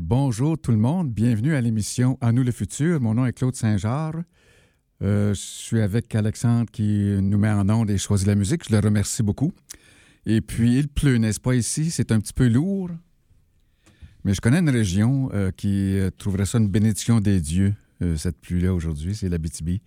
[0.00, 1.12] Bonjour tout le monde.
[1.12, 3.00] Bienvenue à l'émission À nous le futur.
[3.00, 4.22] Mon nom est Claude Saint-Georges.
[5.02, 8.64] Euh, je suis avec Alexandre qui nous met en onde et choisit la musique.
[8.68, 9.52] Je le remercie beaucoup.
[10.24, 11.90] Et puis, il pleut, n'est-ce pas, ici?
[11.90, 12.90] C'est un petit peu lourd.
[14.24, 17.74] Mais je connais une région euh, qui euh, trouverait ça une bénédiction des dieux,
[18.16, 19.14] cette pluie-là aujourd'hui.
[19.14, 19.80] C'est l'Abitibi,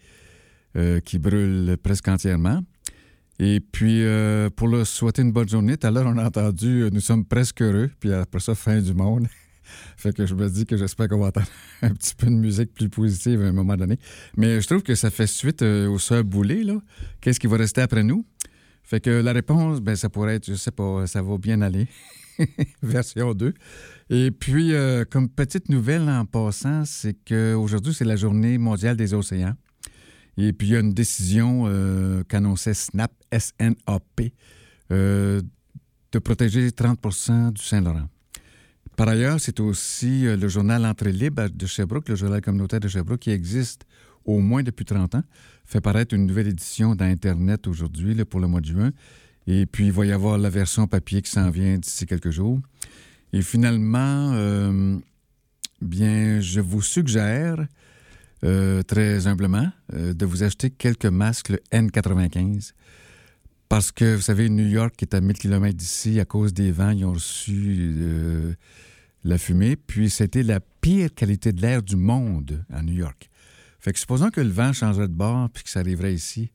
[1.04, 2.62] qui brûle presque entièrement.
[3.40, 4.04] Et puis,
[4.56, 7.62] pour leur souhaiter une bonne journée, tout à l'heure, on a entendu Nous sommes presque
[7.62, 9.28] heureux, puis après ça, fin du monde.
[9.98, 11.48] Fait que je me dis que j'espère qu'on va entendre
[11.82, 14.00] un petit peu de musique plus positive à un moment donné.
[14.38, 16.82] Mais je trouve que ça fait suite euh, au Sœur Boulay, là.
[17.22, 18.26] Qu'est-ce qui va rester après nous?
[18.84, 21.88] Fait que la réponse, ben, ça pourrait être, je sais pas, ça va bien aller.
[22.84, 23.54] Version 2.
[24.10, 29.14] Et puis, euh, comme petite nouvelle en passant, c'est qu'aujourd'hui, c'est la journée mondiale des
[29.14, 29.56] océans.
[30.38, 34.34] Et puis, il y a une décision euh, qu'annonçait SNAP, S-N-A-P,
[34.92, 35.42] euh,
[36.12, 38.08] de protéger 30% du Saint-Laurent.
[38.96, 42.88] Par ailleurs, c'est aussi euh, le journal Entrée libre de Sherbrooke, le journal communautaire de
[42.88, 43.86] Sherbrooke, qui existe
[44.24, 45.24] au moins depuis 30 ans,
[45.66, 48.92] fait paraître une nouvelle édition d'Internet aujourd'hui, pour le mois de juin.
[49.48, 52.60] Et puis, il va y avoir la version papier qui s'en vient d'ici quelques jours.
[53.34, 54.98] Et finalement, euh,
[55.82, 57.68] bien, je vous suggère
[58.46, 62.72] euh, très humblement de vous acheter quelques masques le N95.
[63.70, 66.92] Parce que, vous savez, New York est à 1000 km d'ici, à cause des vents,
[66.92, 68.54] ils ont reçu euh,
[69.24, 69.76] la fumée.
[69.76, 73.30] Puis, c'était la pire qualité de l'air du monde à New York.
[73.80, 76.52] Fait que supposons que le vent changerait de bord puis que ça arriverait ici,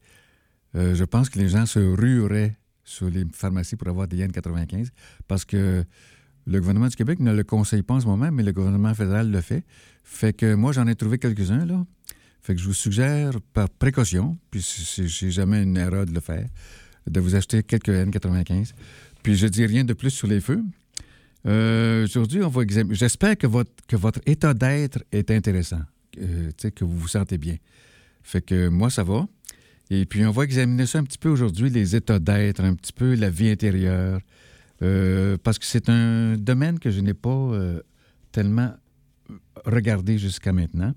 [0.74, 4.88] euh, je pense que les gens se rueraient sur les pharmacies pour avoir des N95
[5.28, 5.84] parce que
[6.46, 9.30] le gouvernement du Québec ne le conseille pas en ce moment, mais le gouvernement fédéral
[9.30, 9.64] le fait.
[10.02, 11.84] Fait que moi, j'en ai trouvé quelques-uns, là.
[12.42, 16.48] Fait que je vous suggère, par précaution, puis c'est jamais une erreur de le faire,
[17.06, 18.72] de vous acheter quelques N95.
[19.22, 20.62] Puis je dis rien de plus sur les feux.
[21.46, 22.94] Euh, Aujourd'hui, on va examiner.
[22.94, 25.80] J'espère que votre, état d'être est intéressant,
[26.20, 27.56] euh, que vous vous sentez bien.
[28.22, 29.26] Fait que moi, ça va.
[29.90, 32.92] Et puis, on va examiner ça un petit peu aujourd'hui, les états d'être, un petit
[32.92, 34.20] peu la vie intérieure,
[34.82, 37.50] euh, parce que c'est un domaine que je n'ai pas
[38.32, 38.72] tellement
[39.64, 40.94] regardé jusqu'à maintenant.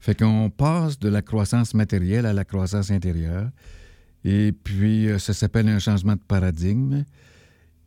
[0.00, 3.50] Fait qu'on passe de la croissance matérielle à la croissance intérieure.
[4.24, 7.04] Et puis, euh, ça s'appelle un changement de paradigme.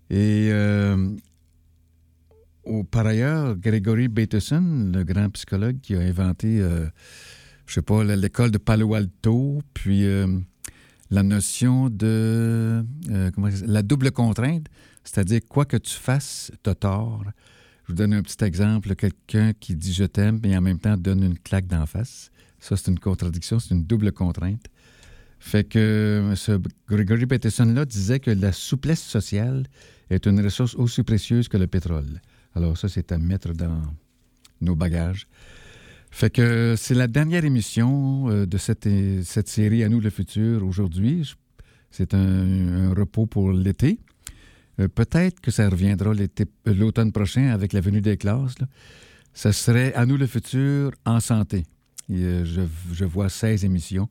[0.10, 1.16] Et euh,
[2.92, 6.88] par ailleurs, Gregory Bateson, le grand psychologue qui a inventé, euh,
[7.66, 10.28] je sais pas, l'école de Palo Alto, puis euh,
[11.10, 12.84] la notion de
[13.66, 14.68] la double contrainte,
[15.04, 17.24] c'est-à-dire quoi que tu fasses, t'as tort.
[17.86, 20.96] Je vous donne un petit exemple, quelqu'un qui dit je t'aime, mais en même temps
[20.96, 22.32] donne une claque d'en face.
[22.60, 24.68] Ça, c'est une contradiction, c'est une double contrainte.
[25.46, 29.68] Fait que ce Gregory Peterson-là disait que la souplesse sociale
[30.10, 32.22] est une ressource aussi précieuse que le pétrole.
[32.56, 33.82] Alors ça, c'est à mettre dans
[34.62, 35.28] nos bagages.
[36.12, 38.88] Fait que c'est la dernière émission euh, de cette,
[39.24, 41.34] cette série À nous le futur aujourd'hui.
[41.92, 44.00] C'est un, repos pour l'été.
[44.80, 48.56] Euh, Peut-être que ça reviendra euh, l'automne prochain avec la venue des classes.
[49.34, 51.66] Ça serait À nous le futur en santé.
[52.12, 52.46] Euh,
[52.94, 54.08] je vois 16 émissions.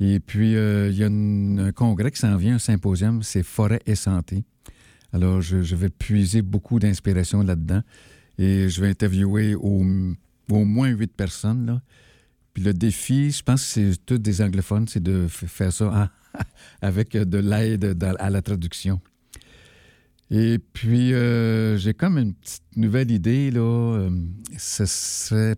[0.00, 3.80] Et puis, euh, il y a un congrès qui s'en vient, un symposium, c'est Forêt
[3.86, 4.44] et santé.
[5.12, 7.82] Alors, je, vais puiser beaucoup d'inspiration là-dedans
[8.38, 9.82] et je vais interviewer au,
[10.50, 11.80] moins huit personnes.
[12.52, 16.40] Puis le défi, je pense que c'est tous des anglophones, c'est de faire ça en-
[16.82, 19.00] avec de l'aide à la traduction.
[20.30, 23.60] Et puis, euh, j'ai comme une petite nouvelle idée, là.
[23.60, 24.10] euh,
[24.58, 25.54] ce serait,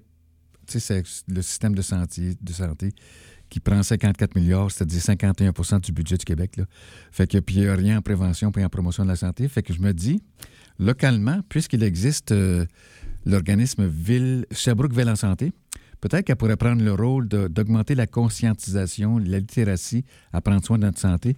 [1.29, 2.37] le système de santé
[3.49, 6.61] qui prend 54 milliards, c'est-à-dire 51% du budget du Québec.
[7.11, 9.49] Fait que, puis il n'y a rien en prévention puis en promotion de la santé.
[9.49, 10.23] Fait que je me dis,
[10.79, 12.67] localement, puisqu'il existe euh,
[13.25, 15.53] l'organisme Ville, Sherbrooke Ville en Santé,
[16.00, 20.79] peut-être qu'elle pourrait prendre le rôle de- d'augmenter la conscientisation, la littératie à prendre soin
[20.79, 21.37] de notre santé,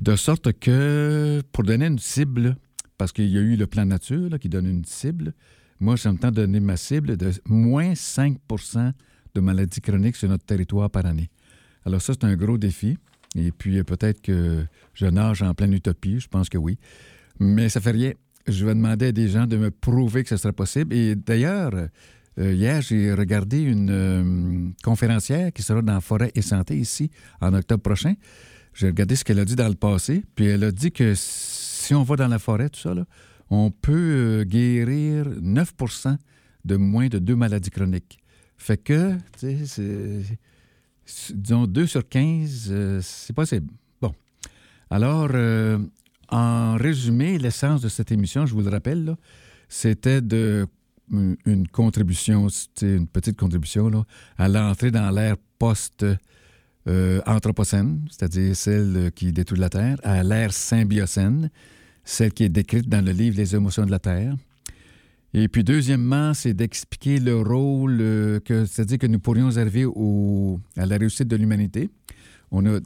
[0.00, 2.56] de sorte que, pour donner une cible,
[2.98, 5.34] parce qu'il y a eu le plan nature qui donne une cible,
[5.80, 8.92] moi, j'aime tant donner ma cible de moins 5%
[9.34, 11.28] de maladies chroniques sur notre territoire par année.
[11.84, 12.96] Alors ça, c'est un gros défi.
[13.36, 14.64] Et puis euh, peut-être que
[14.94, 16.78] je nage en pleine utopie, je pense que oui.
[17.40, 18.12] Mais ça fait rien.
[18.46, 20.94] Je vais demander à des gens de me prouver que ce sera possible.
[20.94, 21.72] Et d'ailleurs,
[22.38, 27.10] euh, hier, j'ai regardé une euh, conférencière qui sera dans Forêt et Santé ici
[27.40, 28.14] en octobre prochain.
[28.74, 31.94] J'ai regardé ce qu'elle a dit dans le passé, puis elle a dit que si
[31.94, 33.04] on va dans la forêt, tout ça, là,
[33.48, 36.16] on peut guérir 9%
[36.64, 38.18] de moins de deux maladies chroniques.
[38.56, 40.22] Fait que, tu sais,
[41.34, 43.72] disons 2 sur 15, euh, c'est possible.
[44.00, 44.14] Bon.
[44.90, 45.78] Alors, euh,
[46.28, 49.16] en résumé, l'essence de cette émission, je vous le rappelle,
[49.68, 50.66] c'était de
[51.10, 52.48] une une contribution,
[52.80, 54.06] une petite contribution
[54.38, 56.04] à l'entrée dans l'ère post
[56.86, 61.50] euh, anthropocène, c'est-à-dire celle qui détruit la Terre, à l'ère symbiocène,
[62.04, 64.34] celle qui est décrite dans le livre Les émotions de la Terre.
[65.36, 69.84] Et puis deuxièmement, c'est d'expliquer le rôle euh, que, c'est-à-dire que nous pourrions arriver
[70.76, 71.90] à la réussite de l'humanité.
[72.52, 72.78] On a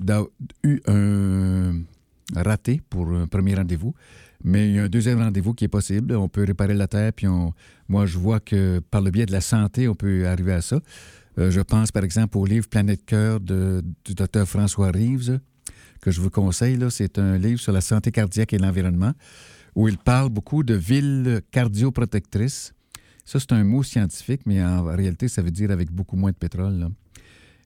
[0.65, 1.75] eu un
[2.35, 3.95] raté pour un premier rendez-vous,
[4.43, 6.15] mais il y a un deuxième rendez-vous qui est possible.
[6.17, 7.53] On peut réparer la Terre, puis on,
[7.87, 10.81] moi, je vois que par le biais de la santé, on peut arriver à ça.
[11.39, 15.39] Euh, je pense, par exemple, au livre Planète Cœur de- du docteur François Reeves,
[16.01, 16.79] que je vous conseille.
[16.89, 19.13] C'est un livre sur la santé cardiaque et l'environnement,
[19.79, 22.75] où il parle beaucoup de villes cardioprotectrices.
[23.25, 26.37] Ça, c'est un mot scientifique, mais en réalité, ça veut dire avec beaucoup moins de
[26.37, 26.89] pétrole.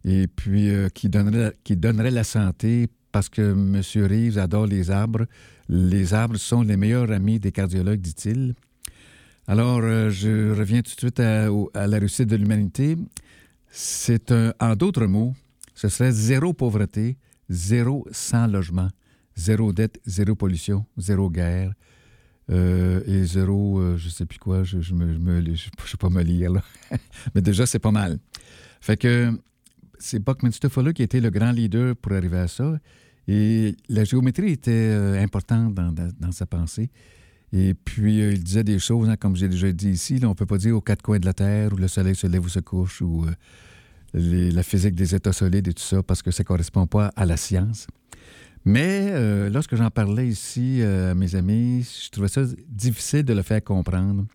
[0.04, 3.80] Et puis, euh, qui, donnerait, la santé parce que M.
[4.06, 5.24] Reeves adore les arbres.
[5.70, 8.52] Les arbres sont les meilleurs amis des cardiologues, dit-il.
[9.46, 11.48] Alors, euh, je reviens tout de suite à,
[11.86, 12.98] la réussite de l'humanité.
[13.70, 15.32] C'est un, en d'autres mots,
[15.74, 17.16] ce serait zéro pauvreté,
[17.48, 18.90] zéro sans logement,
[19.34, 21.72] zéro dette, zéro pollution, zéro guerre
[23.06, 26.52] et zéro, euh, je sais plus quoi, je ne je me, je pas me lire,
[26.52, 26.62] là.
[27.34, 28.18] mais déjà, c'est pas mal.
[28.80, 29.30] Fait que
[29.98, 32.78] c'est Buckminster Fuller qui était le grand leader pour arriver à ça.
[33.28, 36.90] Et la géométrie était euh, importante dans, dans- sa pensée.
[37.52, 40.34] Et puis, euh, il disait des choses, hein, comme j'ai déjà dit ici, on ne
[40.34, 42.48] peut pas dire aux quatre coins de la Terre où le soleil se lève ou
[42.48, 46.42] se couche, ou euh, la physique des états solides et tout ça, parce que ça
[46.42, 47.86] ne correspond pas à la science.
[48.64, 53.32] Mais euh, lorsque j'en parlais ici euh, à mes amis, je trouvais ça difficile de
[53.32, 54.26] le faire comprendre.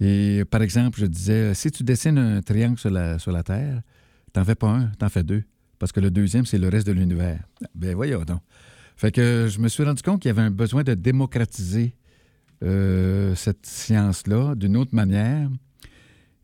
[0.00, 3.82] Et par exemple, je disais, si tu dessines un triangle sur la, sur la Terre,
[4.32, 5.44] t'en fais pas un, t'en fais deux.
[5.78, 7.42] Parce que le deuxième, c'est le reste de l'univers.
[7.74, 8.40] Ben voyons donc.
[8.96, 11.94] Fait que je me suis rendu compte qu'il y avait un besoin de démocratiser
[12.62, 15.50] euh, cette science-là d'une autre manière.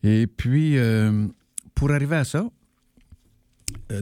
[0.03, 0.77] Et puis,
[1.75, 2.44] pour arriver à ça,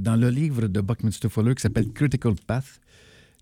[0.01, 2.80] dans le livre de Buckminster Fuller qui s'appelle Critical Path,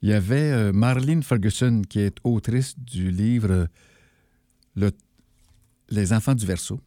[0.03, 3.69] il y avait euh, Marlene Ferguson, qui est autrice du livre
[4.77, 4.93] Le-
[5.91, 6.81] Les enfants du verso,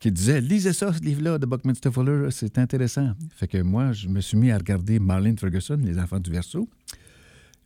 [0.00, 3.12] qui disait Lisez ça, ce livre-là de Buckminster Fuller, c'est intéressant.
[3.36, 6.68] Fait que moi, je me suis mis à regarder Marlene Ferguson, Les enfants du verso.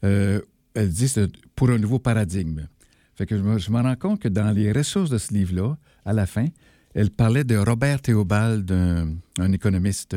[0.05, 0.41] Euh,
[0.75, 1.13] elle dit
[1.55, 2.67] pour un nouveau paradigme.
[3.15, 6.27] Fait que je me, rends compte que dans les ressources de ce livre-là, à la
[6.27, 6.47] fin,
[6.95, 10.17] elle parlait de Robert Théobald, un, un économiste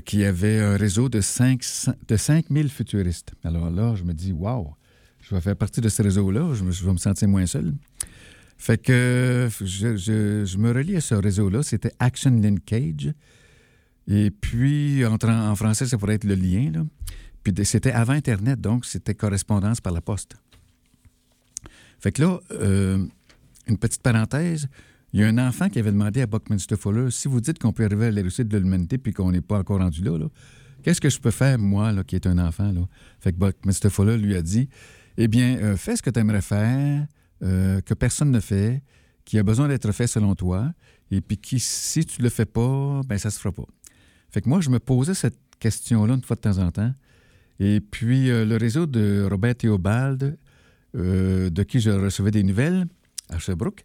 [0.00, 3.32] qui avait un réseau de 500 de 5000 futuristes.
[3.44, 4.74] Alors là, je me dis, wow,
[5.20, 7.74] je vais faire partie de ce réseau-là, je, vais me sentir moins seul.
[8.56, 13.12] Fait que je, je- me relie à ce réseau-là, c'était Action Linkage.
[14.06, 16.70] Et puis, en, en français, ça pourrait être le lien.
[16.72, 16.84] Là.
[17.42, 20.36] Puis c'était avant Internet, donc c'était correspondance par la poste.
[22.00, 23.04] Fait que là, euh,
[23.66, 24.68] une petite parenthèse,
[25.14, 27.72] il y a un enfant qui avait demandé à Buckminster Fuller si vous dites qu'on
[27.72, 30.18] peut arriver à la réussite de l'humanité puis qu'on n'est pas encore rendu là,
[30.82, 32.72] qu'est-ce que je peux faire, moi, qui est un enfant?
[32.72, 32.80] Là?
[33.20, 34.68] Fait que Buckminster Fuller lui a dit
[35.16, 37.06] Eh bien, euh, fais ce que tu aimerais faire,
[37.44, 38.82] euh, que personne ne fait,
[39.24, 40.72] qui a besoin d'être fait selon toi,
[41.12, 43.66] et puis qui, si tu le fais pas, ben ça se fera pas.
[44.30, 46.92] Fait que moi, je me posais cette question-là une fois de temps en temps.
[47.60, 50.36] Et puis, euh, le réseau de Robert Théobald,
[50.92, 52.86] de qui je recevais des nouvelles
[53.28, 53.84] à Sherbrooke,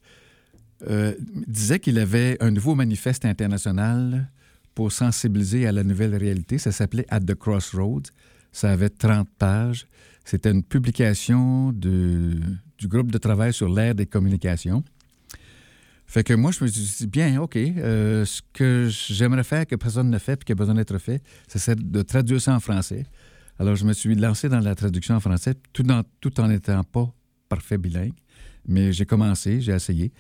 [0.88, 1.14] euh,
[1.48, 4.30] disait qu'il avait un nouveau manifeste international
[4.76, 6.58] pour sensibiliser à la nouvelle réalité.
[6.58, 8.12] Ça s'appelait At the Crossroads.
[8.52, 9.88] Ça avait 30 pages.
[10.24, 12.40] C'était une publication du
[12.84, 14.84] groupe de travail sur l'ère des communications.
[16.10, 19.76] Fait que moi, je me suis dit, bien, OK, euh, ce que j'aimerais faire que
[19.76, 22.60] personne ne fait puis qui a besoin d'être fait, ce serait de traduire ça en
[22.60, 23.06] français.
[23.60, 26.84] Alors, je me suis lancé dans la traduction en français, tout en tout en n'étant
[26.84, 27.14] pas
[27.48, 28.14] parfait bilingue.
[28.68, 30.12] Mais j'ai commencé, j'ai essayé.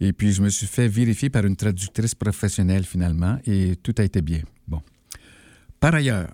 [0.00, 4.02] Et puis, je me suis fait vérifier par une traductrice professionnelle finalement, et tout a
[4.04, 4.40] été bien.
[4.68, 4.82] Bon.
[5.80, 6.28] Par ailleurs,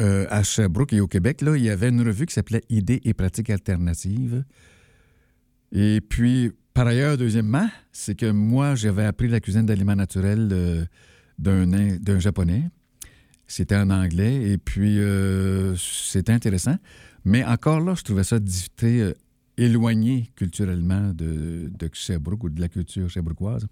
[0.00, 3.00] euh, à Sherbrooke et au Québec, là, il y avait une revue qui s'appelait Idées
[3.04, 4.44] et pratiques alternatives.
[5.72, 10.84] Et puis, par ailleurs, deuxièmement, c'est que moi, j'avais appris la cuisine d'aliments naturels euh,
[11.38, 12.64] d'un Japonais.
[13.46, 16.76] C'était en anglais et puis euh, c'était intéressant.
[17.24, 19.14] Mais encore là, je trouvais ça di- très euh,
[19.58, 23.66] éloigné culturellement de, de Sherbrooke ou de la culture sherbrookoise.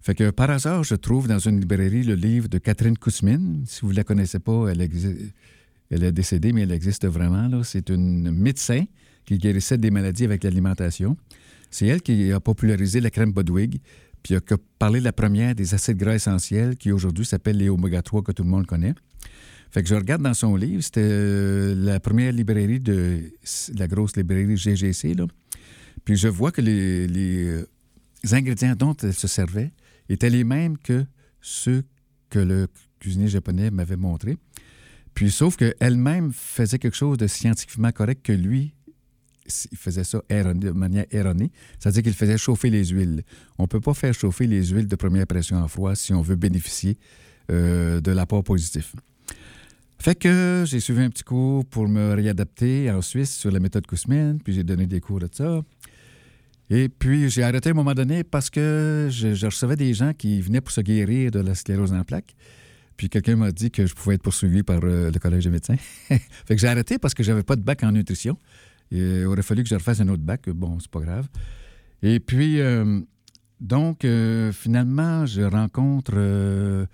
[0.00, 3.64] Fait que par hasard, je trouve dans une librairie le livre de Catherine Kousmine.
[3.66, 7.62] Si vous ne la connaissez pas, elle, est décédée, mais elle existe vraiment.
[7.62, 8.84] C'est une médecin
[9.24, 11.16] qui guérissait des maladies avec l'alimentation.
[11.70, 13.80] C'est elle qui a popularisé la crème Bodwig,
[14.22, 14.40] puis a
[14.78, 18.42] parlé la première des acides gras essentiels qui aujourd'hui s'appelle les oméga 3 que tout
[18.42, 18.94] le monde connaît.
[19.74, 23.32] Fait que je regarde dans son livre, c'était euh, la première librairie de
[23.76, 25.26] la grosse librairie GGC, là.
[26.04, 27.08] Puis je vois que les,
[27.44, 27.68] euh,
[28.30, 29.72] ingrédients dont elle se servait
[30.08, 31.04] étaient les mêmes que
[31.40, 31.82] ceux
[32.30, 32.68] que le
[33.00, 34.36] cuisinier japonais m'avait montrés.
[35.12, 38.76] Puis sauf qu'elle-même faisait quelque chose de scientifiquement correct que lui,
[39.72, 41.50] il faisait ça de manière erronée.
[41.80, 43.24] C'est-à-dire qu'il faisait chauffer les huiles.
[43.58, 46.22] On ne peut pas faire chauffer les huiles de première pression en froid si on
[46.22, 46.96] veut bénéficier
[47.50, 48.94] euh, de l'apport positif.
[50.04, 53.86] Fait que j'ai suivi un petit cours pour me réadapter en Suisse sur la méthode
[53.86, 55.62] Kousmine, puis j'ai donné des cours de ça.
[56.68, 60.42] Et puis j'ai arrêté à un moment donné parce que je, recevais des gens qui
[60.42, 62.34] venaient pour se guérir de la sclérose en plaques.
[62.98, 65.76] Puis quelqu'un m'a dit que je pouvais être poursuivi par euh, le Collège des médecins.
[66.08, 66.20] fait
[66.54, 68.36] que j'ai arrêté parce que j'avais pas de bac en nutrition.
[68.90, 70.50] Et il aurait fallu que je refasse un autre bac.
[70.50, 71.28] Bon, c'est pas grave.
[72.02, 73.00] Et puis, euh,
[73.58, 76.84] donc, euh, finalement, je rencontre euh,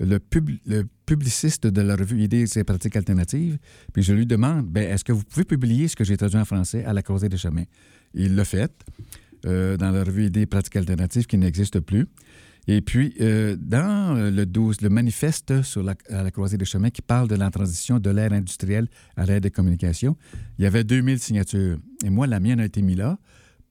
[0.00, 3.58] le, pub- le publiciste de la revue Idées et pratiques alternatives.
[3.94, 6.44] Puis je lui demande ben, est-ce que vous pouvez publier ce que j'ai traduit en
[6.44, 7.64] français à la Croisée des chemins?
[8.12, 8.70] Il l'a fait
[9.46, 12.06] euh, dans la revue Idées et pratiques alternatives qui n'existe plus.
[12.66, 16.90] Et puis, euh, dans le 12, le manifeste sur la, à la croisée des chemins
[16.90, 20.18] qui parle de la transition de l'ère industrielle à l'ère des communications,
[20.58, 21.78] il y avait 2000 signatures.
[22.04, 23.18] Et moi, la mienne a été mise là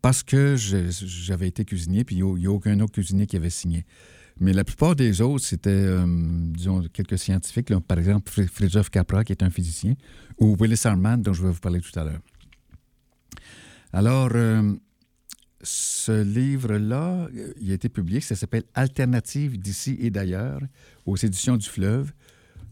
[0.01, 3.85] parce que j'avais été cuisinier, puis il n'y a, aucun autre cuisinier qui avait signé.
[4.39, 9.23] Mais la plupart des autres, c'était, euh, disons, quelques scientifiques, par exemple Fr- Fridtjof Capra,
[9.23, 9.95] qui est un physicien,
[10.39, 12.21] ou Willis Armand, dont je vais vous parler tout à l'heure.
[13.93, 14.73] Alors, euh,
[15.63, 20.61] ce livre-là, euh, il a été publié, ça s'appelle Alternative d'ici et d'ailleurs,
[21.05, 22.11] aux éditions du Fleuve.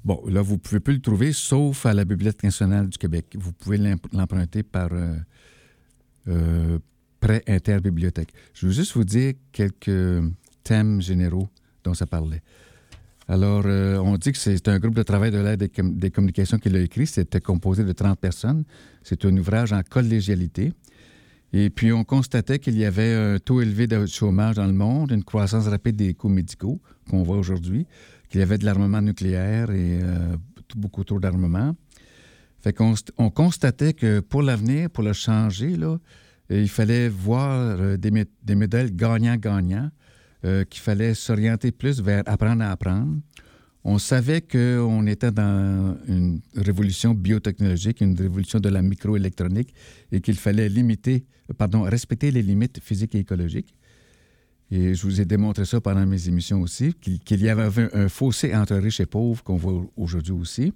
[0.03, 3.35] Bon, là, vous ne pouvez plus le trouver, sauf à la Bibliothèque nationale du Québec.
[3.39, 4.89] Vous pouvez l'emp- l'emprunter par
[6.27, 6.79] euh,
[7.19, 8.31] prêt interbibliothèque.
[8.53, 10.21] Je veux juste vous dire quelques
[10.63, 11.49] thèmes généraux
[11.85, 12.41] dont ça parlait.
[13.27, 16.11] Alors, euh, on dit que c'est un groupe de travail de l'aide des, com- des
[16.11, 17.07] communications qui l'a écrit.
[17.07, 18.65] C'était composé de 30 personnes.
[19.01, 20.73] C'est un ouvrage en collégialité.
[21.53, 25.11] Et puis, on constatait qu'il y avait un taux élevé de chômage dans le monde,
[25.11, 27.87] une croissance rapide des coûts médicaux qu'on voit aujourd'hui,
[28.29, 30.35] qu'il y avait de l'armement nucléaire et euh,
[30.75, 31.75] beaucoup trop d'armement.
[32.61, 35.75] Fait qu'on on constatait que pour l'avenir, pour le changer,
[36.49, 39.89] il fallait voir euh, des, des modèles gagnants-gagnants,
[40.45, 43.19] euh, qu'il fallait s'orienter plus vers apprendre à apprendre.
[43.83, 49.73] On savait qu'on était dans une révolution biotechnologique, une révolution de la microélectronique,
[50.11, 51.25] et qu'il fallait limiter,
[51.57, 53.73] pardon, respecter les limites physiques et écologiques.
[54.71, 57.89] Et je vous ai démontré ça pendant mes émissions aussi, qu'il qu'il y avait un,
[58.05, 60.73] un fossé entre riches et pauvres qu'on voit aujourd'hui aussi.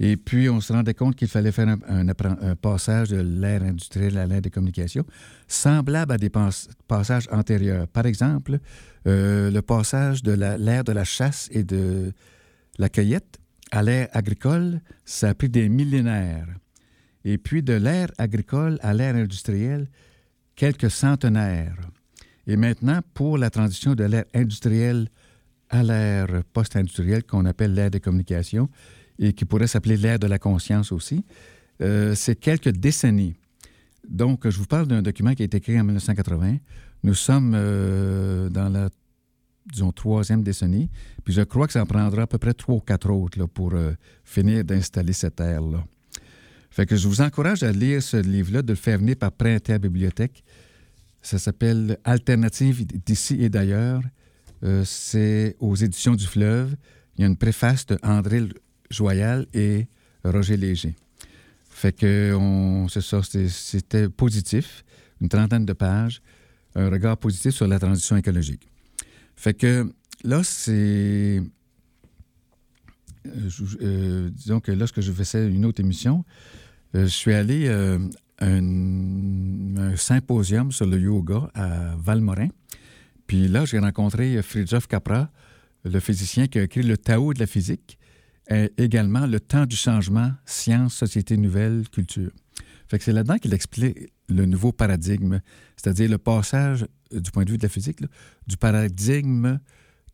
[0.00, 4.26] Et puis, on se rendait compte qu'il fallait faire un, passage de l'ère industrielle à
[4.26, 5.04] l'ère des communications,
[5.46, 6.50] semblable à des pas-
[6.88, 7.86] passages antérieurs.
[7.86, 8.58] Par exemple,
[9.06, 12.12] euh, le passage de l'ère de la chasse et de
[12.78, 13.38] la cueillette
[13.70, 16.48] à l'ère agricole, ça a pris des millénaires.
[17.24, 19.88] Et puis, de l'ère agricole à l'ère industrielle,
[20.56, 21.76] quelques centenaires.
[22.46, 25.08] Et maintenant, pour la transition de l'ère industrielle
[25.70, 28.68] à l'ère post-industrielle, qu'on appelle l'ère des communications,
[29.18, 31.24] et qui pourrait s'appeler l'ère de la conscience aussi,
[31.80, 33.34] euh, c'est quelques décennies.
[34.08, 36.58] Donc, je vous parle d'un document qui a été écrit en 1980.
[37.02, 38.90] Nous sommes euh, dans la,
[39.70, 40.90] disons, troisième décennie,
[41.24, 43.46] puis je crois que ça en prendra à peu près trois ou quatre autres là,
[43.46, 43.92] pour euh,
[44.24, 45.84] finir d'installer cette ère-là.
[46.70, 49.60] Fait que je vous encourage à lire ce livre-là, de le faire venir par Prêt
[49.80, 50.42] Bibliothèque.
[51.22, 54.02] Ça s'appelle Alternative d'ici et d'ailleurs.
[54.64, 56.74] Euh, c'est aux éditions du Fleuve.
[57.16, 58.42] Il y a une préface de André
[58.90, 59.86] Joyal et
[60.24, 60.94] Roger Léger.
[61.68, 64.84] Fait que on, c'est ça, c'était, positif,
[65.20, 66.22] une trentaine de pages,
[66.74, 68.68] un regard positif sur la transition écologique.
[69.36, 71.42] Fait que là, c'est.
[73.26, 73.48] euh,
[73.80, 76.24] euh, disons que lorsque je faisais une autre émission,
[76.94, 77.98] euh, je suis allé à
[78.40, 82.48] un, un symposium sur le yoga à Valmorin.
[83.26, 85.30] Puis là, j'ai rencontré Fridtjof Capra,
[85.84, 87.98] le physicien qui a écrit le Tao de la physique,
[88.50, 92.30] et également le temps du changement, science, société nouvelle, culture.
[93.00, 95.40] C'est là-dedans qu'il explique le nouveau paradigme,
[95.76, 98.00] c'est-à-dire le passage, euh, du point de vue de la physique,
[98.46, 99.58] du paradigme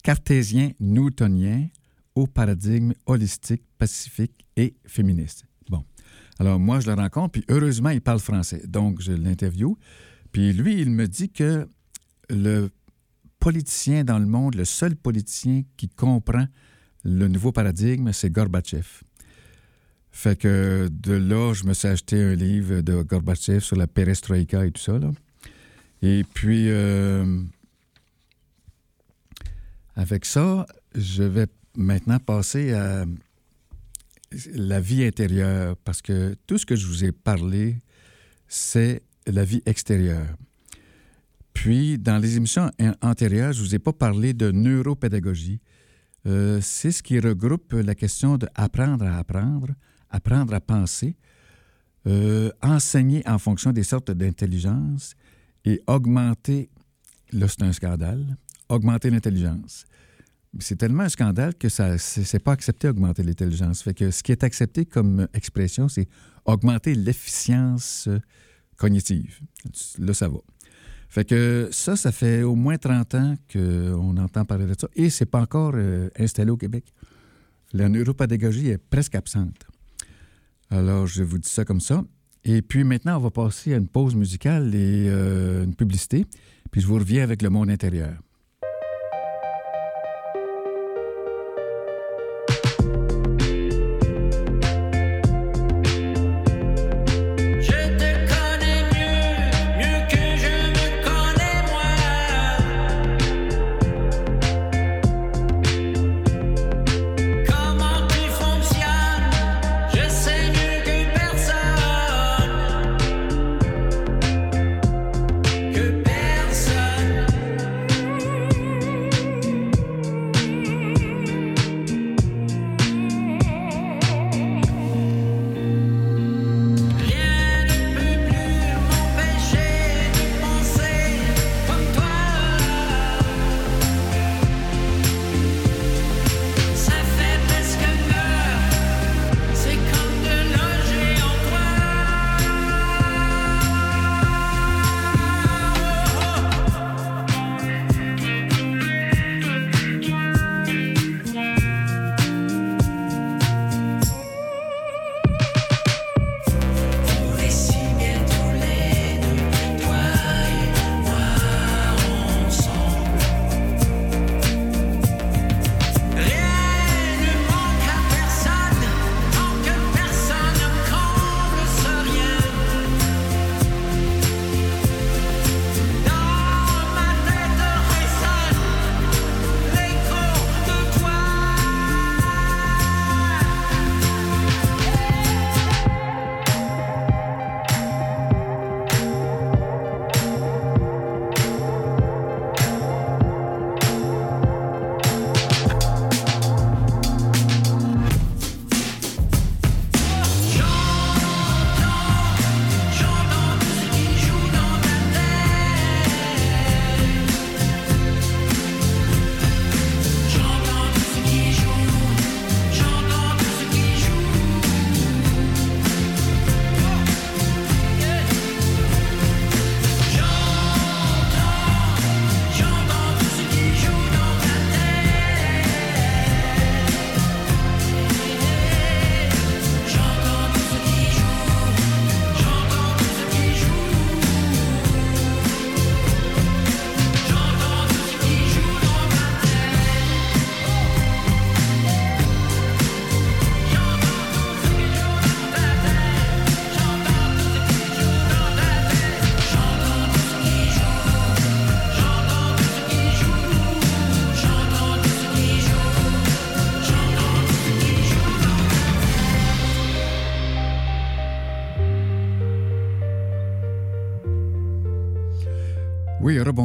[0.03, 1.69] cartésien newtonien
[2.15, 5.45] au paradigme holistique, pacifique et féministe.
[5.69, 5.85] Bon.
[6.39, 8.63] Alors, moi, je le rencontre, puis heureusement, il parle français.
[8.67, 9.77] Donc, je l'interview.
[10.33, 11.69] Puis lui, il me dit que
[12.29, 12.71] le
[13.39, 16.47] politicien dans le monde, le seul politicien qui comprend
[17.05, 18.87] le nouveau paradigme, c'est Gorbatchev.
[20.13, 24.67] Fait que de là, je me suis acheté un livre de Gorbatchev sur la perestroïka
[24.67, 24.99] et tout ça.
[26.03, 27.43] Et puis, euh,
[29.95, 33.05] avec ça, je vais maintenant passer à
[34.55, 37.77] la vie intérieure, parce que tout ce que je vous ai parlé,
[38.49, 40.37] c'est la vie extérieure.
[41.53, 42.71] Puis, dans les émissions
[43.03, 45.61] antérieures, je ne vous ai pas parlé de neuropédagogie.
[46.27, 49.69] Euh, c'est ce qui regroupe la question de apprendre à apprendre,
[50.11, 51.17] apprendre à penser,
[52.07, 55.15] euh, enseigner en fonction des sortes d'intelligence
[55.65, 56.71] et augmenter,
[57.33, 58.37] là c'est un scandale,
[58.69, 59.85] augmenter l'intelligence.
[60.59, 63.83] C'est tellement un scandale que ça c'est pas accepté augmenter l'intelligence.
[63.83, 66.09] Fait que ce qui est accepté comme expression, c'est
[66.45, 68.09] augmenter l'efficience
[68.81, 69.41] cognitive.
[69.99, 70.39] Là, ça va.
[71.11, 75.11] Fait que ça, ça fait au moins 30 ans qu'on entend parler de ça et
[75.11, 76.85] c'est pas encore euh, installé au Québec.
[77.73, 79.67] La neuropédagogie est presque absente.
[80.71, 82.05] Alors, je vous dis ça comme ça.
[82.45, 86.27] Et puis maintenant, on va passer à une pause musicale et euh, une publicité.
[86.71, 88.15] Puis je vous reviens avec le monde intérieur.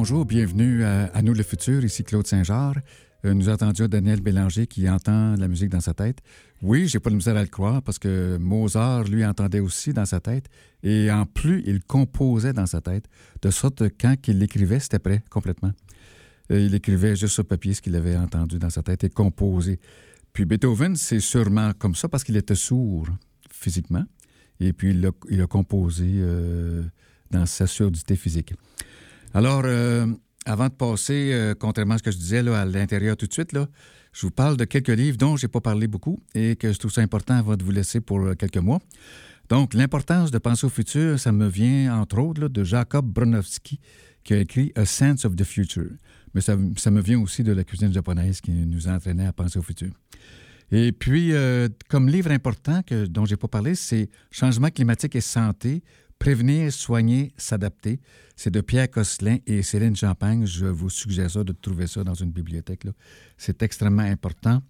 [0.07, 2.79] Bonjour, bienvenue à, Nous le futur, ici Claude Saint-Georges.
[3.25, 6.19] Euh, nous attendions Daniel Bélanger qui entend la musique dans sa tête.
[6.61, 10.05] Oui, j'ai pas de misère à le croire parce que Mozart, lui, entendait aussi dans
[10.05, 10.45] sa tête
[10.83, 13.05] et en plus, il composait dans sa tête,
[13.41, 15.71] de sorte que quand il l'écrivait, c'était prêt complètement.
[16.51, 19.79] Euh, il écrivait juste sur papier ce qu'il avait entendu dans sa tête et composé.
[20.33, 23.07] Puis Beethoven, c'est sûrement comme ça parce qu'il était sourd
[23.49, 24.03] physiquement
[24.59, 26.83] et puis il a, il a composé euh,
[27.31, 28.53] dans sa surdité physique.
[29.35, 30.07] Alors, euh,
[30.45, 33.33] avant de passer, euh, contrairement à ce que je disais là, à l'intérieur tout de
[33.33, 33.67] suite, là,
[34.13, 36.79] je vous parle de quelques livres dont je n'ai pas parlé beaucoup et que je
[36.79, 38.79] trouve ça important avant de vous laisser pour euh, quelques mois.
[39.49, 43.81] Donc, l'importance de penser au futur, ça me vient entre autres de Jacob Bronowski,
[44.23, 45.91] qui a écrit A Sense of the Future.
[46.33, 49.63] Mais ça, me vient aussi de la cuisine japonaise qui nous entraînait à penser au
[49.63, 49.89] futur.
[50.71, 51.31] Et puis,
[51.89, 55.83] comme livre important que, dont je n'ai pas parlé, c'est Changement climatique et santé,
[56.19, 57.99] prévenir, soigner, s'adapter.
[58.35, 60.45] C'est de Pierre Cosselin et Céline Champagne.
[60.45, 62.83] Je vous suggère ça, de trouver ça dans une bibliothèque.
[63.37, 64.61] C'est extrêmement important.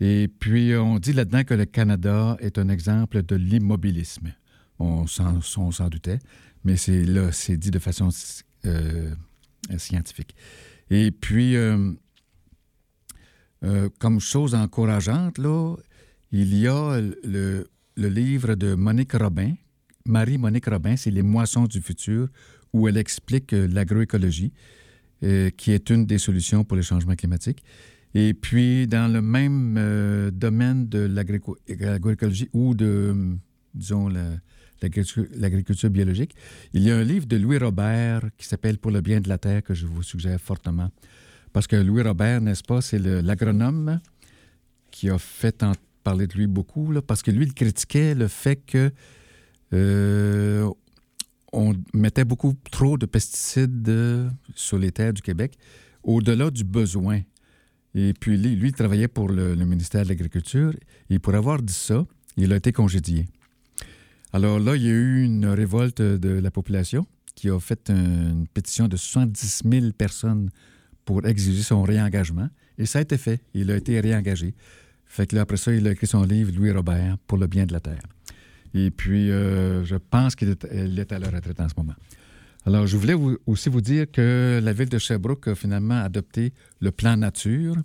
[0.00, 4.32] Et puis, on dit là-dedans que le Canada est un exemple de l'immobilisme.
[4.78, 6.18] On s'en, doutait,
[6.64, 8.10] mais c'est là, c'est dit de façon
[8.66, 9.14] euh,
[9.78, 10.34] scientifique.
[10.90, 11.92] Et puis, euh,
[13.64, 15.40] euh, comme chose encourageante,
[16.30, 17.64] il y a le
[17.96, 19.54] livre de Monique Robin,
[20.06, 22.28] Marie-Monique Robin, c'est Les moissons du futur,
[22.72, 24.52] où elle explique euh, l'agroécologie,
[25.22, 27.62] euh, qui est une des solutions pour les changements climatiques.
[28.14, 33.14] Et puis, dans le même euh, domaine de l'agroécologie ou de,
[33.74, 34.36] disons, la-
[35.36, 36.34] l'agriculture biologique,
[36.72, 39.38] il y a un livre de Louis Robert qui s'appelle Pour le bien de la
[39.38, 40.90] terre que je vous suggère fortement.
[41.52, 44.00] Parce que Louis Robert, n'est-ce pas, c'est l'agronome
[44.90, 45.64] qui a fait
[46.04, 48.90] parler de lui beaucoup, parce que lui, il critiquait le fait que
[49.72, 50.68] euh,
[51.52, 55.56] on mettait beaucoup trop de pesticides euh, sur les terres du Québec,
[56.02, 57.20] au-delà du besoin.
[57.94, 60.72] Et puis, lui, il travaillait pour le, le ministère de l'Agriculture.
[61.08, 62.04] Et pour avoir dit ça,
[62.36, 63.26] il a été congédié.
[64.32, 68.30] Alors là, il y a eu une révolte de la population qui a fait un-
[68.32, 70.50] une pétition de 70 000 personnes
[71.04, 72.48] pour exiger son réengagement.
[72.76, 73.40] Et ça a été fait.
[73.54, 74.54] Il a été réengagé.
[75.06, 77.64] Fait que là, après ça, il a écrit son livre, Louis Robert, Pour le bien
[77.64, 78.02] de la terre.
[78.74, 81.94] Et puis, euh, je pense qu'il est, à la retraite en ce moment.
[82.64, 83.14] Alors, je voulais
[83.46, 87.76] aussi vous dire que la ville de Sherbrooke a finalement adopté le plan nature.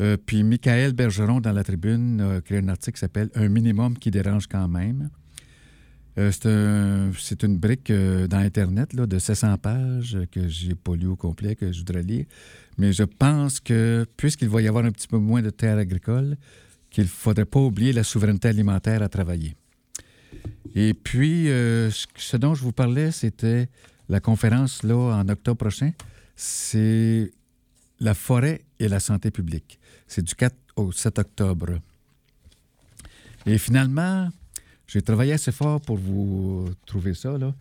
[0.00, 3.98] Euh, puis, Michael Bergeron, dans la tribune, a créé un article qui s'appelle Un minimum
[3.98, 5.10] qui dérange quand même.
[6.18, 10.74] Euh, c'est, un- c'est une brique dans Internet là, de 700 pages euh, que j'ai
[10.74, 12.26] pas lu au complet, que je voudrais lire.
[12.76, 16.36] Mais je pense que, puisqu'il va y avoir un petit peu moins de terres agricoles,
[16.90, 19.54] qu'il ne faudrait pas oublier la souveraineté alimentaire à travailler.
[20.74, 23.68] Et puis, euh, ce- dont je vous parlais, c'était
[24.08, 25.92] la conférence là, en octobre prochain.
[26.36, 27.30] C'est
[28.00, 29.78] la forêt et la santé publique.
[30.06, 31.78] C'est du 4 au 7 octobre.
[33.46, 34.28] Et finalement,
[34.86, 37.36] j'ai travaillé assez fort pour vous trouver ça.
[37.38, 37.54] Là.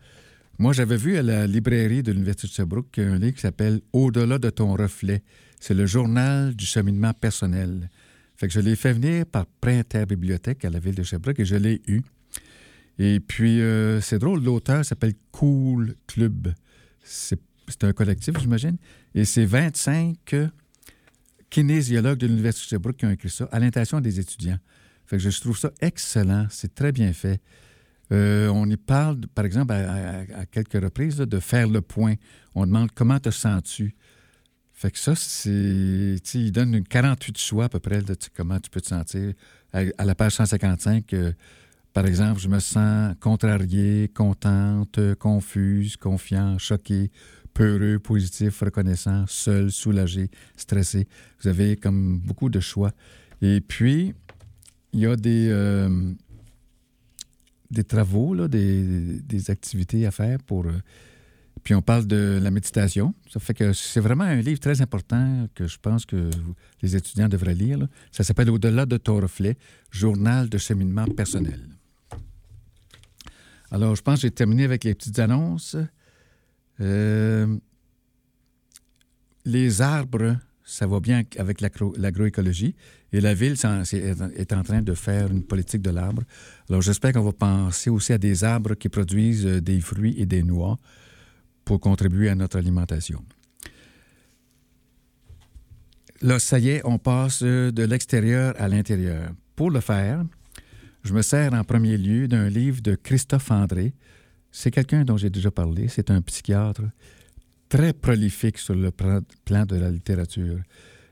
[0.59, 4.37] Moi, j'avais vu à la librairie de l'Université de Sherbrooke un livre qui s'appelle Au-delà
[4.37, 5.23] de ton reflet.
[5.59, 7.89] C'est le journal du cheminement personnel.
[8.35, 11.45] Fait que je l'ai fait venir par Pré Bibliothèque à la ville de Sherbrooke et
[11.45, 12.01] je l'ai eu.
[13.03, 16.53] Et puis, euh, c'est drôle, l'auteur s'appelle Cool Club.
[17.01, 17.39] C'est
[17.81, 18.77] un collectif, j'imagine.
[19.15, 20.47] Et c'est 25 euh,
[21.49, 24.59] kinésiologues de l'Université de Sherbrooke qui ont écrit ça à l'intention des étudiants.
[25.07, 26.45] Fait que je trouve ça excellent.
[26.51, 27.41] C'est très bien fait.
[28.11, 32.13] Euh, on y parle, par exemple, à, quelques reprises, de faire le point.
[32.53, 33.95] On demande comment te sens-tu.
[34.73, 36.17] Fait que ça, c'est.
[36.35, 39.33] Il donne une 48 choix à peu près de comment tu peux te sentir.
[39.73, 41.33] À, la page 155, euh,
[41.93, 47.11] par exemple, je me sens contrarié, contente, euh, confuse, confiant, choqué,
[47.53, 51.07] peureux, positif, reconnaissant, seul, soulagé, stressé.
[51.41, 52.91] Vous avez comme beaucoup de choix.
[53.41, 54.13] Et puis,
[54.93, 56.13] il y a des, euh,
[57.87, 60.67] travaux, là, des, activités à faire pour.
[60.67, 60.71] euh,
[61.63, 63.13] puis on parle de la méditation.
[63.29, 66.31] Ça fait que c'est vraiment un livre très important que je pense que
[66.81, 67.87] les étudiants devraient lire.
[68.11, 69.57] Ça s'appelle Au-delà de ton reflet,
[69.91, 71.59] journal de cheminement personnel.
[73.71, 75.77] Alors, je pense que j'ai terminé avec les petites annonces.
[76.81, 77.57] Euh,
[79.45, 82.75] les arbres, ça va bien avec l'agro- l'agroécologie.
[83.13, 86.23] Et la ville est en train de faire une politique de l'arbre.
[86.69, 90.25] Alors, j'espère qu'on va penser aussi à des arbres qui produisent euh, des fruits et
[90.25, 90.77] des noix
[91.63, 93.23] pour contribuer à notre alimentation.
[96.21, 99.31] Là, ça y est, on passe euh, de l'extérieur à l'intérieur.
[99.55, 100.23] Pour le faire,
[101.03, 103.93] je me sers en premier lieu d'un livre de Christophe André.
[104.51, 105.87] C'est quelqu'un dont j'ai déjà parlé.
[105.87, 106.83] C'est un psychiatre
[107.69, 110.59] très prolifique sur le plan de la littérature.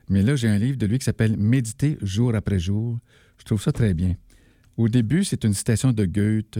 [0.08, 2.98] Mais là, j'ai un livre de lui qui s'appelle Méditer jour après jour.
[3.38, 4.14] Je trouve ça très bien.
[4.76, 6.58] Au début, c'est une citation de Goethe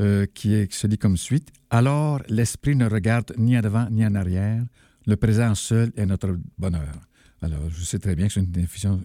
[0.00, 1.48] euh, qui, se lit comme suite.
[1.70, 4.64] Alors, l'esprit ne regarde ni en avant ni en arrière.
[5.06, 6.92] Le présent seul est notre bonheur.
[7.42, 8.40] Alors, je sais très bien que c'est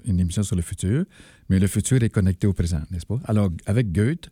[0.05, 1.05] une émission, sur le futur,
[1.49, 3.19] mais le futur est connecté au présent, n'est-ce pas?
[3.25, 4.29] Alors, avec Goethe,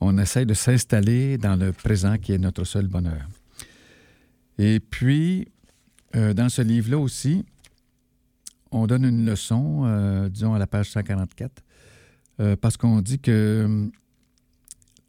[0.00, 3.28] on essaie de s'installer dans le présent qui est notre seul bonheur.
[4.58, 5.48] Et puis,
[6.14, 7.44] euh, dans ce livre-là aussi,
[8.70, 11.62] on donne une leçon, euh, disons à la page 144,
[12.40, 13.90] euh, parce qu'on dit que hum,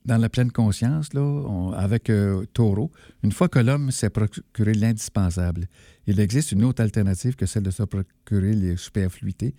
[0.05, 2.11] dans la pleine conscience, là, avec
[2.53, 2.89] Taureau,
[3.21, 5.67] une fois que l'homme s'est procuré l'indispensable,
[6.09, 9.53] il existe une autre alternative que celle de se procurer les superfluités,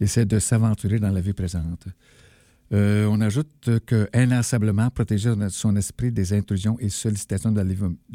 [0.00, 1.86] et c'est de s'aventurer dans la vie présente.
[2.72, 7.60] Euh, on ajoute que inlassablement protéger son esprit des intrusions et sollicitations de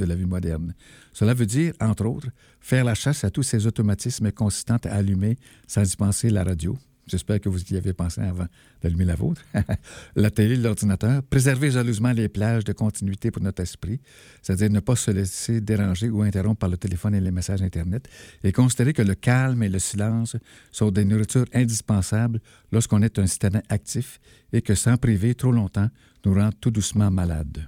[0.06, 0.76] la, vie, moderne.
[1.14, 2.28] Cela veut dire, entre autres,
[2.60, 6.78] faire la chasse à tous ces automatismes consistants à allumer sans y penser la radio.
[7.10, 8.46] J'espère que vous y avez pensé avant
[8.82, 9.42] d'allumer la vôtre.
[10.16, 11.24] la télé, l'ordinateur.
[11.24, 14.00] Préserver jalousement les plages de continuité pour notre esprit,
[14.42, 18.08] c'est-à-dire ne pas se laisser déranger ou interrompre par le téléphone et les messages Internet,
[18.44, 20.38] et considérer que le calme et le silence
[20.72, 22.40] sont des nourritures indispensables
[22.72, 24.20] lorsqu'on est un citadin actif
[24.54, 25.90] et que s'en priver trop longtemps
[26.26, 27.68] nous rend tout doucement malades.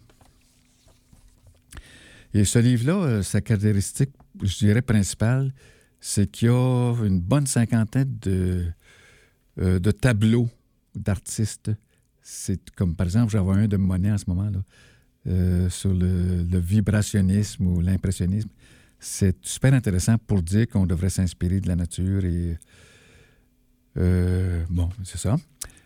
[2.34, 5.52] Et ce livre-là, euh, sa caractéristique, je dirais, principale,
[6.00, 8.66] c'est qu'il y a une bonne cinquantaine de,
[9.60, 10.50] euh, de tableaux
[10.96, 11.72] d'artistes.
[12.22, 14.64] C'est comme, par exemple, j'en vois un de Monet en ce moment, là,
[15.28, 18.50] euh, sur le, le vibrationnisme ou l'impressionnisme.
[19.00, 22.58] C'est super intéressant pour dire qu'on devrait s'inspirer de la nature et.
[23.98, 25.38] euh, bon, c'est ça.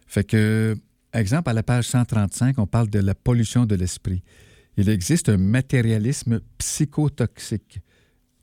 [0.07, 0.75] Fait que,
[1.13, 4.21] exemple, à la page 135, on parle de la pollution de l'esprit.
[4.77, 7.79] Il existe un matérialisme psychotoxique,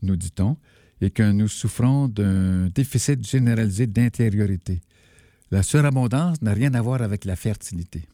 [0.02, 0.56] nous dit-on,
[1.00, 4.80] et que nous souffrons d'un déficit généralisé d'intériorité.
[5.52, 8.08] La surabondance n'a rien à voir avec la fertilité.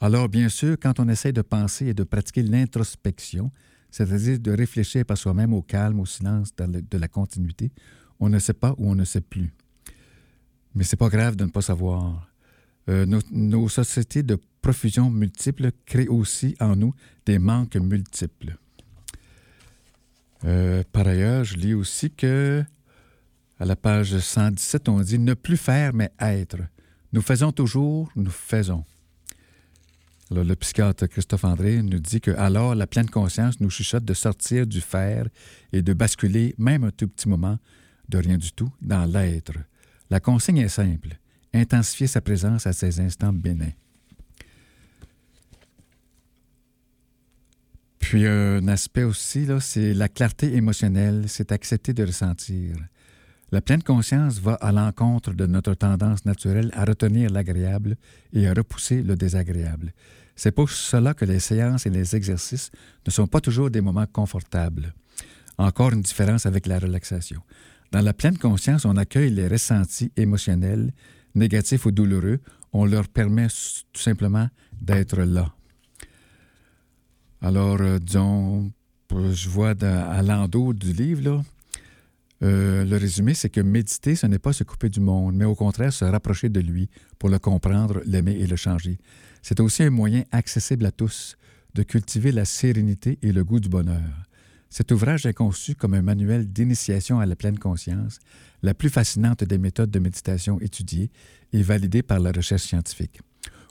[0.00, 3.50] Alors, bien sûr, quand on essaie de penser et de pratiquer l'introspection,
[3.90, 7.72] c'est-à-dire de réfléchir par soi-même au calme, au silence, de la continuité,
[8.20, 9.52] on ne sait pas ou on ne sait plus.
[10.76, 12.30] Mais c'est pas grave de ne pas savoir.
[12.88, 16.94] Euh, nos, nos sociétés de profusion multiple créent aussi en nous
[17.26, 18.56] des manques multiples.
[20.44, 22.62] Euh, par ailleurs, je lis aussi que
[23.64, 26.58] à la page 117, on dit ne plus faire, mais être.
[27.14, 28.84] Nous faisons toujours, nous faisons.
[30.30, 34.66] Le psychiatre Christophe André nous dit que alors la pleine conscience nous chuchote de sortir
[34.66, 35.28] du faire
[35.72, 37.58] et de basculer, même un tout petit moment,
[38.10, 39.54] de rien du tout, dans l'être.
[40.10, 41.16] La consigne est simple
[41.54, 43.72] intensifier sa présence à ces instants bénins.
[47.98, 52.76] Puis un aspect aussi, c'est la clarté émotionnelle, c'est accepter de ressentir.
[53.52, 57.96] La pleine conscience va à l'encontre de notre tendance naturelle à retenir l'agréable
[58.32, 59.92] et à repousser le désagréable.
[60.36, 62.70] C'est pour cela que les séances et les exercices
[63.06, 64.92] ne sont pas toujours des moments confortables.
[65.58, 67.40] Encore une différence avec la relaxation.
[67.92, 70.92] Dans la pleine conscience, on accueille les ressentis émotionnels,
[71.36, 72.40] négatifs ou douloureux.
[72.72, 73.46] On leur permet
[73.92, 74.48] tout simplement
[74.80, 75.54] d'être là.
[77.40, 78.72] Alors, euh, disons,
[79.12, 81.42] je vois à l'endos du livre, là,
[82.44, 85.54] euh, le résumé, c'est que méditer, ce n'est pas se couper du monde, mais au
[85.54, 88.98] contraire se rapprocher de lui pour le comprendre, l'aimer et le changer.
[89.42, 91.36] C'est aussi un moyen accessible à tous
[91.74, 94.28] de cultiver la sérénité et le goût du bonheur.
[94.68, 98.18] Cet ouvrage est conçu comme un manuel d'initiation à la pleine conscience,
[98.62, 101.10] la plus fascinante des méthodes de méditation étudiées
[101.52, 103.20] et validées par la recherche scientifique.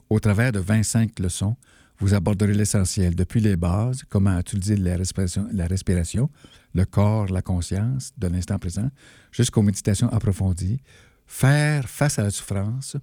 [0.10, 1.58] Au travers de 25 leçons,
[2.04, 6.30] vous aborderez l'essentiel, depuis les bases, comment utiliser la respiration, la respiration,
[6.74, 8.90] le corps, la conscience de l'instant présent,
[9.32, 10.82] jusqu'aux méditations approfondies,
[11.28, 12.98] faire face à la souffrance,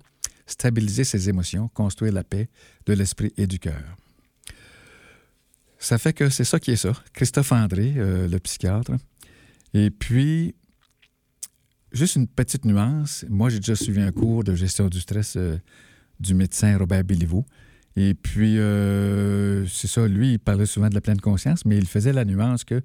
[0.47, 2.51] stabiliser ses émotions, construire la paix
[2.85, 3.97] de l'esprit et du cœur.
[5.79, 6.93] Ça fait que c'est ça qui est ça.
[7.15, 8.93] Christophe André, euh, le psychiatre.
[9.73, 10.55] Et puis,
[11.91, 13.25] juste une petite nuance.
[13.31, 15.57] Moi, j'ai déjà suivi un cours de gestion du stress euh,
[16.19, 17.47] du médecin Robert Béliveau.
[17.97, 21.87] Et puis, euh, c'est ça, lui, il parlait souvent de la pleine conscience, mais il
[21.87, 22.83] faisait la nuance que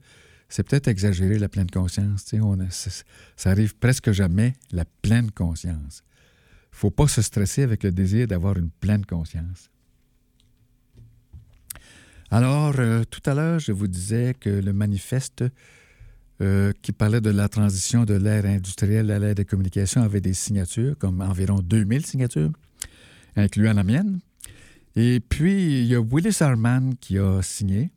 [0.50, 2.26] c'est peut-être exagéré, la pleine conscience.
[2.34, 6.04] on ça arrive presque jamais, la pleine conscience.
[6.72, 9.70] Il ne faut pas se stresser avec le désir d'avoir une pleine conscience.
[12.32, 15.44] Alors, euh, tout à l'heure, je vous disais que le manifeste
[16.42, 20.34] euh, qui parlait de la transition de l'ère industrielle à l'ère des communications avait des
[20.34, 22.52] signatures, comme environ 2000 signatures,
[23.38, 24.20] incluant la mienne.
[24.96, 27.92] Et puis, il y a Willis Harman qui a signé.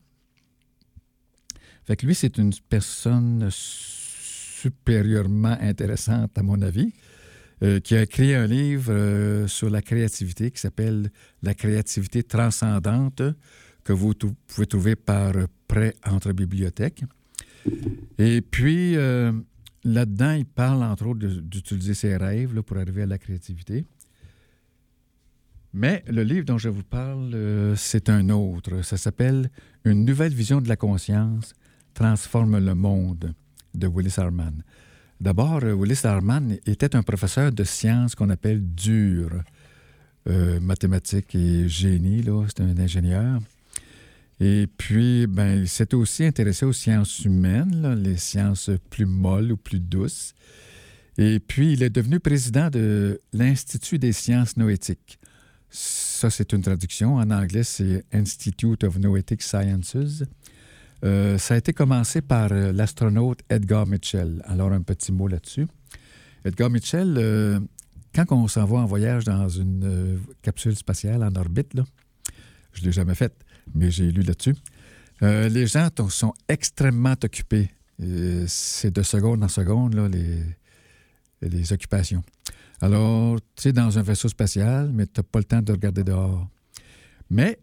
[1.85, 6.93] Fait lui, c'est une personne supérieurement intéressante, à mon avis,
[7.63, 11.11] euh, qui a écrit un livre euh, sur la créativité qui s'appelle
[11.43, 13.23] La créativité transcendante,
[13.85, 14.13] que vous
[14.47, 15.33] pouvez trouver par
[15.67, 17.05] prêt entre bibliothèques.
[18.19, 19.33] Et puis, euh,
[19.85, 23.85] là-dedans, il parle entre autres d'utiliser ses rêves pour arriver à la créativité.
[25.75, 28.83] Mais le livre dont je vous parle, euh, c'est un autre.
[28.83, 29.51] Ça s'appelle
[29.85, 31.55] Une nouvelle vision de la conscience
[31.95, 33.35] transforme le monde
[33.75, 34.63] de Willis Harman.
[35.21, 39.43] D'abord, euh, Willis Harman était un professeur de sciences qu'on appelle dures,
[40.29, 43.41] euh, mathématiques et génie, c'est un ingénieur.
[44.41, 49.57] Et puis, ben, il s'est aussi intéressé aux sciences humaines, les sciences plus molles ou
[49.57, 50.35] plus douces.
[51.19, 55.18] Et puis, il est devenu président de l'Institut des sciences noétiques.
[55.71, 57.17] Ça, c'est une traduction.
[57.17, 60.25] En anglais, c'est Institute of Noetic Sciences.
[61.05, 64.43] Euh, ça a été commencé par euh, l'astronaute Edgar Mitchell.
[64.47, 65.67] Alors, un petit mot là-dessus.
[66.45, 67.61] Edgar Mitchell, euh,
[68.15, 71.73] quand on s'en va en voyage dans une capsule spatiale en orbite,
[72.73, 74.55] je ne l'ai jamais faite, mais j'ai lu là-dessus,
[75.21, 77.71] les gens sont extrêmement occupés.
[78.47, 79.95] C'est de seconde en seconde,
[81.43, 82.23] les occupations.
[82.81, 86.05] Alors, tu es dans un vaisseau spatial, mais tu n'as pas le temps de regarder
[86.05, 86.49] dehors.
[87.31, 87.59] Mais,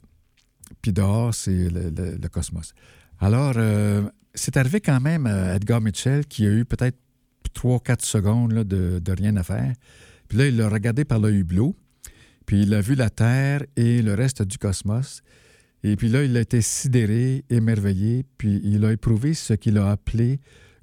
[0.82, 2.74] puis dehors, c'est le, cosmos.
[3.20, 6.98] Alors, euh, c'est arrivé quand même à Edgar Mitchell qui a eu peut-être
[7.56, 9.74] 3-4 secondes de, de rien à faire.
[10.28, 11.76] Puis là, il l'a regardé par le hublot,
[12.46, 15.22] puis il a vu la Terre et le reste du cosmos.
[15.84, 19.92] Et puis là, il a été sidéré, émerveillé, puis il a éprouvé ce qu'il a
[19.92, 20.40] appelé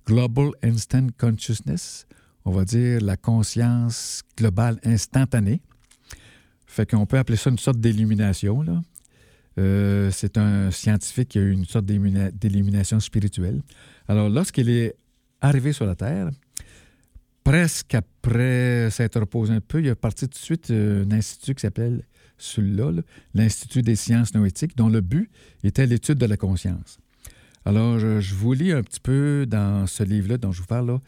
[0.07, 2.07] Global Instant Consciousness,
[2.45, 5.61] on va dire la conscience globale instantanée.
[6.67, 8.81] Fait qu'on peut appeler ça une sorte d'illumination, là.
[9.59, 13.61] Euh, c'est un scientifique qui a eu une sorte d'illumination spirituelle.
[14.09, 14.95] Alors, lorsqu'il est
[15.43, 16.31] arrivé sur la Terre,
[17.45, 21.55] presque après s'être reposé un peu, il est parti tout de suite euh, un institut
[21.55, 22.03] qui s'appelle
[22.39, 23.03] celui-là, là,
[23.35, 25.31] l'Institut des sciences noétiques, dont le but
[25.63, 26.99] était l'étude de la conscience.
[27.67, 30.87] Alors, je, je vous lis un petit peu dans ce livre-là dont je vous parle.
[30.87, 31.01] Là,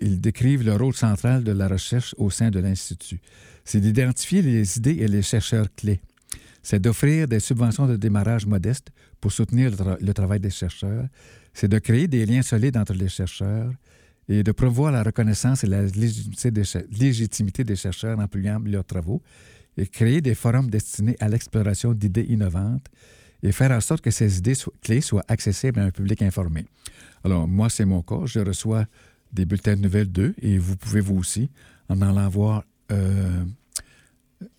[0.00, 3.20] ils, décrivent le rôle central de la recherche au sein de l'Institut.
[3.64, 6.00] C'est d'identifier les idées et les chercheurs clés.
[6.62, 8.88] C'est d'offrir des subventions de démarrage modestes
[9.20, 11.06] pour soutenir le, tra- le travail des chercheurs.
[11.54, 13.72] C'est de créer des liens solides entre les chercheurs
[14.28, 19.22] et de promouvoir la reconnaissance et la légitimité des, chercheurs en publiant leurs travaux
[19.76, 22.86] et créer des forums destinés à l'exploration d'idées innovantes
[23.42, 26.66] et faire en sorte que ces idées clés soient accessibles à un public informé.
[27.24, 28.26] Alors, moi, c'est mon cas.
[28.26, 28.86] Je reçois
[29.32, 31.50] des bulletins de nouvelles d'eux et vous pouvez vous aussi
[31.88, 33.44] en allant voir euh,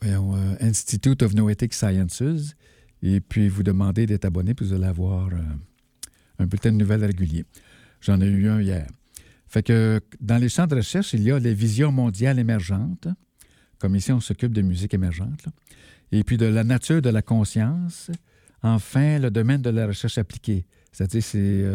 [0.05, 2.55] euh, Institute of Noetic Sciences
[3.01, 5.39] et puis vous demandez d'être abonné puis vous allez avoir euh,
[6.39, 7.45] un bulletin de nouvelles régulier.
[8.01, 8.87] J'en ai eu un hier.
[9.47, 13.07] Fait que dans les champs de recherche, il y a les visions mondiales émergentes,
[13.79, 15.45] comme ici on s'occupe de musique émergente,
[16.11, 18.11] et puis de la nature de la conscience.
[18.61, 21.65] Enfin, le domaine de la recherche appliquée, c'est-à-dire c'est,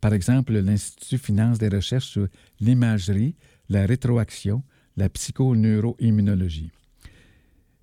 [0.00, 2.28] par exemple, l'Institut finance des recherches sur
[2.60, 3.34] l'imagerie,
[3.68, 4.62] la rétroaction,
[4.96, 6.70] la psychoneuroimmunologie.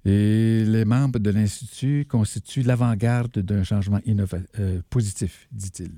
[0.06, 5.92] Et les membres de l'Institut constituent l'avant-garde d'un changement euh, positif, dit-il.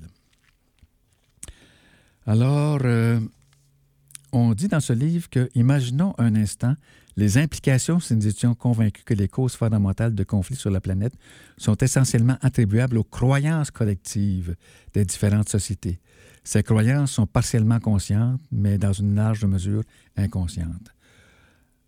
[2.26, 3.20] Alors, euh,
[4.32, 6.74] on dit dans ce livre que, imaginons un instant
[7.18, 11.14] les implications si nous étions convaincus que les causes fondamentales de conflits sur la planète
[11.56, 14.54] sont essentiellement attribuables aux croyances collectives
[14.94, 15.98] des différentes sociétés.
[16.48, 19.82] Ces croyances sont partiellement conscientes, mais dans une large mesure
[20.16, 20.94] inconscientes.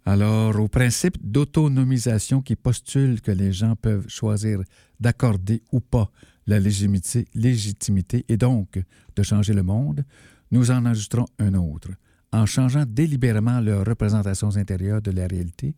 [0.05, 4.61] Alors, au principe d'autonomisation qui postule que les gens peuvent choisir
[5.01, 6.11] d'accorder ou pas
[6.47, 8.79] la légitimité, et donc
[9.17, 10.05] de changer le monde,
[10.51, 11.89] nous en ajusterons un autre.
[12.31, 15.75] En changeant délibérément leurs représentations intérieures de la réalité,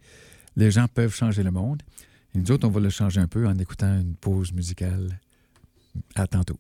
[0.57, 1.85] les gens peuvent changer le monde.
[2.35, 5.21] Et nous autres, on va le changer un peu en écoutant une pause musicale.
[6.17, 6.59] À tantôt.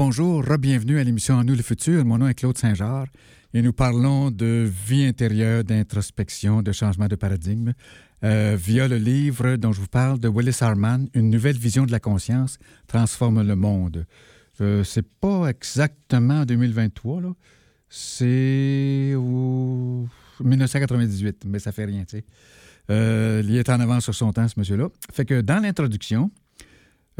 [0.00, 2.06] Alors, rebonjour, re-bienvenue à l'émission En nous le futur.
[2.06, 3.10] Mon nom est Claude Saint-Georges
[3.52, 7.74] et nous parlons de vie intérieure, d'introspection, de changement de paradigme
[8.24, 11.92] euh, via le livre dont je vous parle de Willis Harman, Une nouvelle vision de
[11.92, 14.06] la conscience transforme le monde.
[14.62, 17.32] Euh, c'est pas exactement en 2023, là.
[17.90, 20.08] C'est au
[20.42, 22.24] 1998, mais ça fait rien, tu sais.
[22.88, 24.88] Euh, il est en avance sur son temps, ce monsieur-là.
[25.12, 26.30] Fait que dans l'introduction,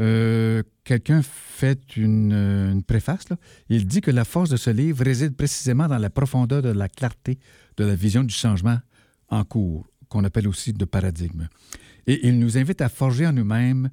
[0.01, 3.27] euh, quelqu'un fait une, euh, préface.
[3.69, 6.89] Il dit que la force de ce livre réside précisément dans la profondeur de la
[6.89, 7.37] clarté
[7.77, 8.79] de la vision du changement
[9.29, 11.47] en cours, qu'on appelle aussi de paradigme.
[12.07, 13.89] Et il nous invite à forger en nous-mêmes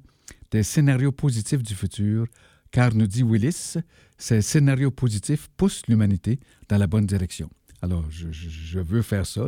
[0.49, 2.25] des scénarios positifs du futur,
[2.71, 3.77] car, nous dit Willis,
[4.17, 7.49] ces scénarios positifs poussent l'humanité dans la bonne direction.
[7.83, 9.47] Alors, je, veux faire ça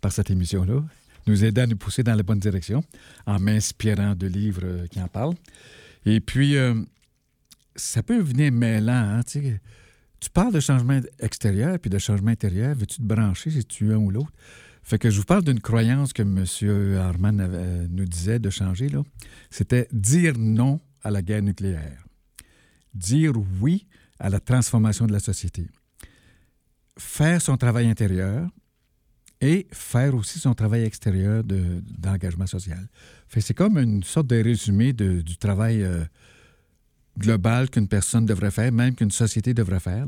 [0.00, 0.82] par cette émission-là,
[1.26, 2.82] nous aider à nous pousser dans la bonne direction
[3.26, 5.36] en m'inspirant de livres qui en parlent.
[6.06, 6.74] Et puis, euh,
[7.76, 9.18] ça peut venir mêlant.
[9.18, 12.74] hein, tu parles de changement extérieur puis de changement intérieur.
[12.74, 14.32] Veux-tu te brancher si tu es un ou l'autre?
[14.82, 16.44] Fait que je vous parle d'une croyance que M.
[16.98, 18.88] Harman euh, nous disait de changer.
[18.88, 19.02] là.
[19.50, 22.04] C'était dire non à la guerre nucléaire.
[22.94, 23.86] Dire oui
[24.18, 25.68] à la transformation de la société.
[26.98, 28.48] Faire son travail intérieur
[29.40, 32.86] et faire aussi son travail extérieur de- d'engagement social.
[33.28, 36.04] Fait que c'est comme une sorte de résumé de- du travail euh,
[37.18, 40.06] global qu'une personne devrait faire, même qu'une société devrait faire.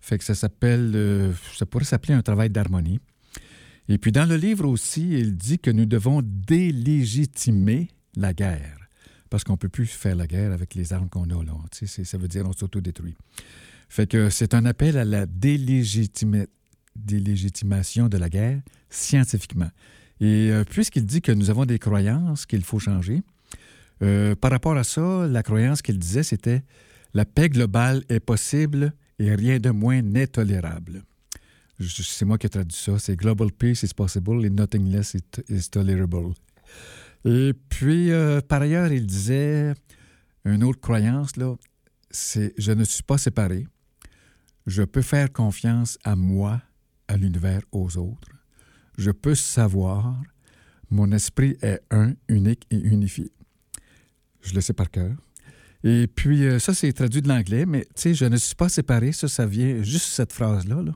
[0.00, 3.00] Fait que ça s'appelle, euh, ça pourrait s'appeler un travail d'harmonie.
[3.88, 8.78] Et puis dans le livre aussi, il dit que nous devons délégitimer la guerre.
[9.30, 11.52] Parce qu'on ne peut plus faire la guerre avec les armes qu'on a là.
[11.72, 13.16] Ça veut dire on s'autodétruit.
[13.88, 16.46] Fait que c'est un appel à la délégitima-
[16.96, 19.70] délégitimation de la guerre scientifiquement.
[20.20, 23.22] Et euh, puisqu'il dit que nous avons des croyances qu'il faut changer,
[24.02, 26.62] euh, par rapport à ça, la croyance qu'il disait, c'était
[27.12, 31.02] la paix globale est possible et rien de moins n'est tolérable.
[31.80, 32.98] C'est moi qui ai traduit ça.
[32.98, 36.34] C'est Global peace is possible and nothing less is, is tolerable.
[37.24, 39.74] Et puis, euh, par ailleurs, il disait
[40.44, 41.56] une autre croyance, là,
[42.10, 43.66] c'est je ne suis pas séparé.
[44.66, 46.60] Je peux faire confiance à moi,
[47.08, 48.28] à l'univers, aux autres.
[48.98, 50.20] Je peux savoir.
[50.90, 53.30] Mon esprit est un, unique et unifié.
[54.42, 55.16] Je le sais par cœur.
[55.82, 58.68] Et puis, euh, ça, c'est traduit de l'anglais, mais tu sais, je ne suis pas
[58.68, 60.92] séparé, ça, ça vient, juste cette phrase-là, là,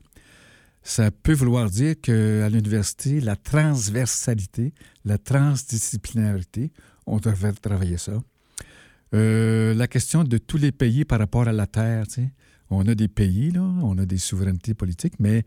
[0.83, 4.73] ça peut vouloir dire qu'à l'université, la transversalité,
[5.05, 6.73] la transdisciplinarité,
[7.07, 8.23] on devrait travailler ça.
[9.15, 12.31] Euh, la question de tous les pays par rapport à la Terre, tu sais.
[12.71, 15.45] On a des pays, là, on a des souverainetés politiques, mais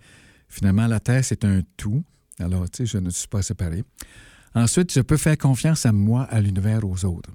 [0.51, 2.03] finalement, la Terre, c'est un tout.
[2.39, 3.83] Alors, tu sais, je ne suis pas séparé.
[4.53, 7.31] Ensuite, je peux faire confiance à moi, à l'univers, aux autres.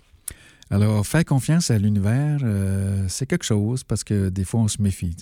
[0.70, 4.82] Alors, faire confiance à l'univers, euh, c'est quelque chose parce que des fois, on se
[4.82, 5.16] méfie.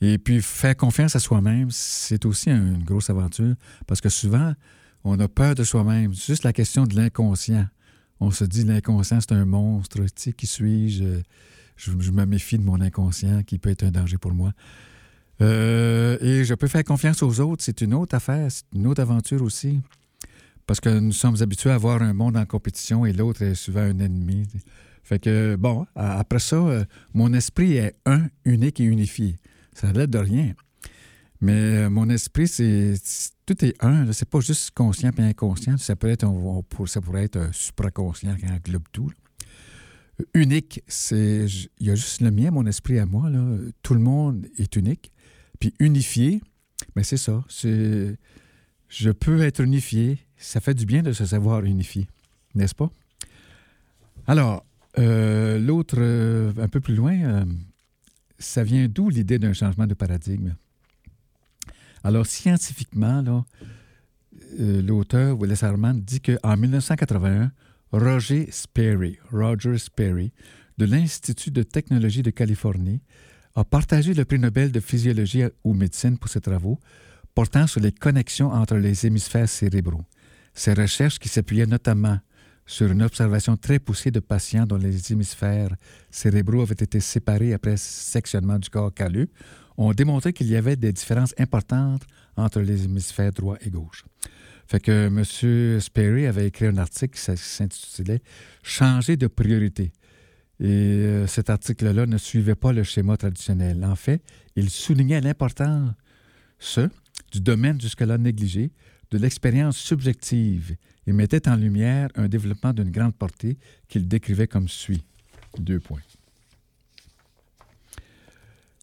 [0.00, 3.54] Et puis, faire confiance à soi-même, c'est aussi une grosse aventure
[3.86, 4.54] parce que souvent,
[5.04, 6.14] on a peur de soi-même.
[6.14, 7.66] C'est juste la question de l'inconscient.
[8.20, 9.98] On se dit, l'inconscient, c'est un monstre.
[9.98, 11.20] Tu sais, qui suis-je?
[11.76, 14.52] Je, je me méfie de mon inconscient qui peut être un danger pour moi.
[15.40, 19.02] Euh, et je peux faire confiance aux autres, c'est une autre affaire, c'est une autre
[19.02, 19.80] aventure aussi.
[20.66, 23.80] Parce que nous sommes habitués à voir un monde en compétition et l'autre est souvent
[23.82, 24.46] un ennemi.
[25.02, 29.36] Fait que, bon, après ça, euh, mon esprit est un, unique et unifié.
[29.74, 30.54] Ça l'aide de rien.
[31.42, 32.94] Mais euh, mon esprit, c'est
[33.44, 34.10] tout est un.
[34.12, 35.76] C'est pas juste conscient et inconscient.
[35.76, 39.10] Ça, peut être, on- on ça pourrait être supraconscient qui englobe tout.
[40.32, 41.44] Unique, c'est.
[41.80, 43.28] Il y a juste le mien, mon esprit à moi.
[43.28, 43.44] Là.
[43.82, 45.12] Tout le monde est unique.
[45.78, 46.42] Unifié,
[46.96, 47.44] mais c'est ça.
[47.52, 50.18] Je peux être unifié.
[50.36, 52.06] Ça fait du bien de se savoir unifié,
[52.54, 52.90] n'est-ce pas?
[54.26, 54.64] Alors,
[54.96, 57.44] Euh, L'autre, euh, un peu plus loin, euh,
[58.38, 60.54] ça vient d'où l'idée d'un changement de paradigme?
[62.04, 63.44] Alors, scientifiquement,
[64.58, 67.50] l'auteur Willis Harman dit qu'en 1981,
[67.90, 70.32] Roger Sperry, Roger Sperry,
[70.78, 73.00] de l'Institut de technologie de Californie,
[73.56, 76.78] a partagé le prix Nobel de physiologie ou médecine pour ses travaux
[77.34, 80.04] portant sur les connexions entre les hémisphères cérébraux.
[80.54, 82.18] Ces recherches, qui s'appuyaient notamment
[82.66, 85.74] sur une observation très poussée de patients dont les hémisphères
[86.10, 89.28] cérébraux avaient été séparés après sectionnement du corps calleux,
[89.76, 92.02] ont démontré qu'il y avait des différences importantes
[92.36, 94.04] entre les hémisphères droit et gauche.
[94.66, 95.80] Fait que M.
[95.80, 98.22] Sperry avait écrit un article qui s'intitulait
[98.62, 99.92] Changer de priorité.
[100.60, 103.84] Et euh, cet article-là ne suivait pas le schéma traditionnel.
[103.84, 104.22] En fait,
[104.56, 105.90] il soulignait l'importance
[107.32, 108.70] du domaine jusque-là négligé
[109.10, 110.76] de l'expérience subjective
[111.06, 115.04] et mettait en lumière un développement d'une grande portée qu'il décrivait comme suit.
[115.58, 116.00] Deux points.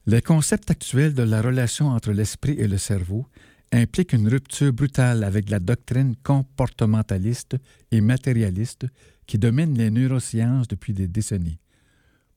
[0.08, 3.28] Les concepts actuels de la relation entre l'esprit et le cerveau
[3.72, 7.56] impliquent une rupture brutale avec la doctrine comportementaliste
[7.92, 8.88] et matérialiste
[9.26, 11.61] qui domine les neurosciences depuis des décennies.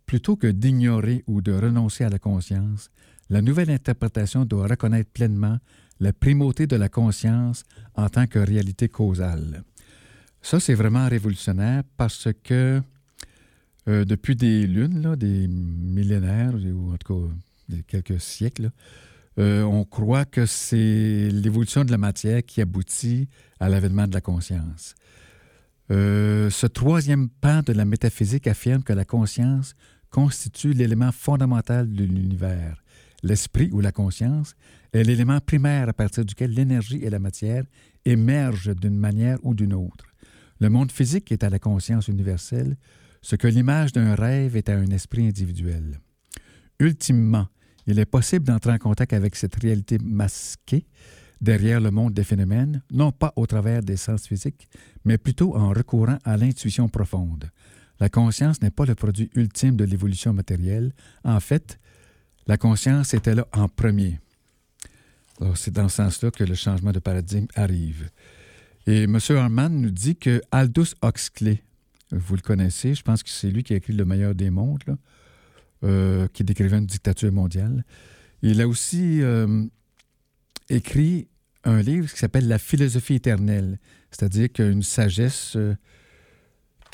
[0.06, 2.90] Plutôt que d'ignorer ou de renoncer à la conscience,
[3.30, 5.58] la nouvelle interprétation doit reconnaître pleinement
[6.00, 9.64] la primauté de la conscience en tant que réalité causale.
[10.42, 12.82] Ça, c'est vraiment révolutionnaire parce que
[13.88, 17.30] euh, depuis des lunes, des millénaires, ou en tout
[17.68, 18.70] cas quelques siècles,
[19.38, 23.28] euh, on croit que c'est l'évolution de la matière qui aboutit
[23.58, 24.94] à l'avènement de la conscience.
[25.90, 29.74] Euh, ce troisième pan de la métaphysique affirme que la conscience
[30.14, 32.84] constitue l'élément fondamental de l'univers.
[33.24, 34.54] L'esprit ou la conscience
[34.92, 37.64] est l'élément primaire à partir duquel l'énergie et la matière
[38.04, 40.04] émergent d'une manière ou d'une autre.
[40.60, 42.76] Le monde physique est à la conscience universelle,
[43.22, 45.98] ce que l'image d'un rêve est à un esprit individuel.
[46.78, 47.48] Ultimement,
[47.88, 50.86] il est possible d'entrer en contact avec cette réalité masquée
[51.40, 54.68] derrière le monde des phénomènes, non pas au travers des sens physiques,
[55.04, 57.50] mais plutôt en recourant à l'intuition profonde.
[58.00, 60.92] La conscience n'est pas le produit ultime de l'évolution matérielle.
[61.24, 61.78] En fait,
[62.46, 64.20] la conscience était là en premier.
[65.54, 68.10] C'est dans ce sens-là que le changement de paradigme arrive.
[68.86, 69.18] Et M.
[69.30, 71.62] Harman nous dit que Aldous Huxley,
[72.12, 74.96] vous le connaissez, je pense que c'est lui qui a écrit Le meilleur des mondes,
[75.82, 77.84] euh, qui décrivait une dictature mondiale.
[78.42, 79.64] Il a aussi euh,
[80.68, 81.28] écrit
[81.64, 83.78] un livre qui s'appelle La philosophie éternelle,
[84.10, 85.74] c'est-à-dire qu'une sagesse euh,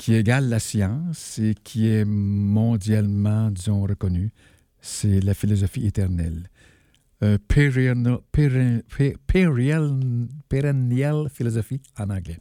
[0.01, 4.31] qui égale la science et qui est mondialement, disons, reconnue,
[4.81, 6.49] c'est la philosophie éternelle.
[7.21, 12.39] Euh, perennial, peren- pe- perennial- perennial philosophie en anglais.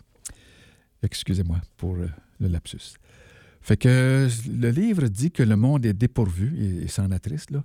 [1.02, 2.08] Excusez-moi pour euh,
[2.40, 2.94] le lapsus.
[3.60, 7.62] Fait que le livre dit que le monde est dépourvu, et, et c'en attriste, là,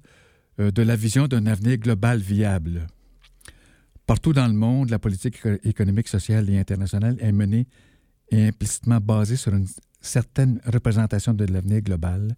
[0.59, 2.87] euh, de la vision d'un avenir global viable.
[4.05, 7.65] Partout dans le monde, la politique éco- économique, sociale et internationale est menée
[8.29, 9.67] et implicitement basée sur une
[10.05, 12.35] certaine représentation de l'avenir global,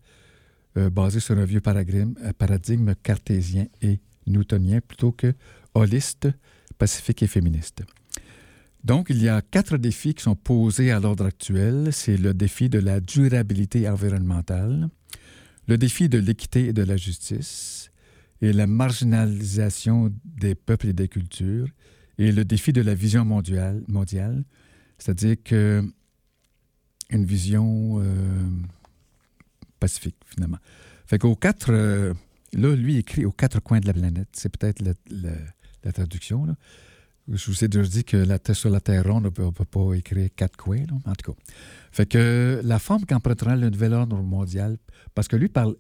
[0.78, 5.34] euh, basée sur un vieux paradigme, euh, paradigme cartésien et newtonien plutôt que
[5.74, 6.28] holiste,
[6.78, 7.84] pacifique et féministe.
[8.84, 11.89] Donc, il y a quatre défis qui sont posés à l'ordre actuel.
[11.91, 14.89] C'est le défi de la durabilité environnementale,
[15.68, 17.91] le défi de l'équité et de la justice,
[18.41, 21.68] et la marginalisation des peuples et des cultures,
[22.18, 24.43] et le défi de la vision mondiale, mondiale
[24.97, 25.84] c'est-à-dire que
[27.10, 28.47] une vision euh,
[29.80, 30.58] pacifique, finalement.
[31.05, 32.14] Fait qu'aux quatre, euh,
[32.53, 34.28] là, lui écrit aux quatre coins de la planète.
[34.34, 36.47] C'est peut-être la, traduction.
[37.32, 39.66] Je vous ai déjà dit que la Terre sur la Terre ronde, on ne peut
[39.66, 41.39] pas écrire quatre coins, en tout cas.
[41.91, 44.78] Fait que la forme qu'empruntera le nouvel ordre mondial,
[45.16, 45.76] parce que lui parle.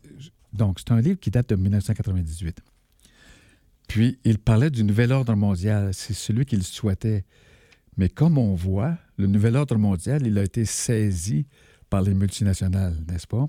[0.53, 2.61] Donc, c'est un livre qui date de 1998.
[3.87, 5.93] Puis, il parlait du nouvel ordre mondial.
[5.93, 7.25] C'est celui qu'il souhaitait.
[7.97, 11.47] Mais comme on voit, le nouvel ordre mondial, il a été saisi
[11.89, 13.47] par les multinationales, n'est-ce pas?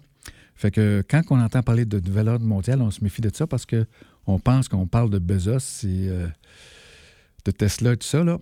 [0.55, 3.47] Fait que quand on entend parler de nouvel ordre mondial, on se méfie de ça
[3.47, 3.87] parce que
[4.27, 6.27] on pense qu'on parle de Bezos et euh,
[7.45, 8.25] de Tesla et tout ça.
[8.25, 8.39] Là.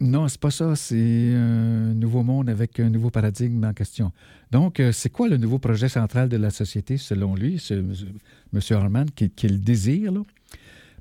[0.00, 0.76] Non, c'est pas ça.
[0.76, 4.12] C'est un nouveau monde avec un nouveau paradigme en question.
[4.50, 8.60] Donc, euh, c'est quoi le nouveau projet central de la société, selon lui, M.
[8.70, 10.12] Harman, qui, qui le désire?
[10.12, 10.20] Là?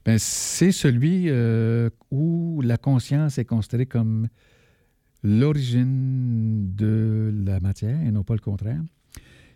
[0.05, 4.27] Ben, c'est celui euh, où la conscience est considérée comme
[5.23, 8.81] l'origine de la matière et non pas le contraire.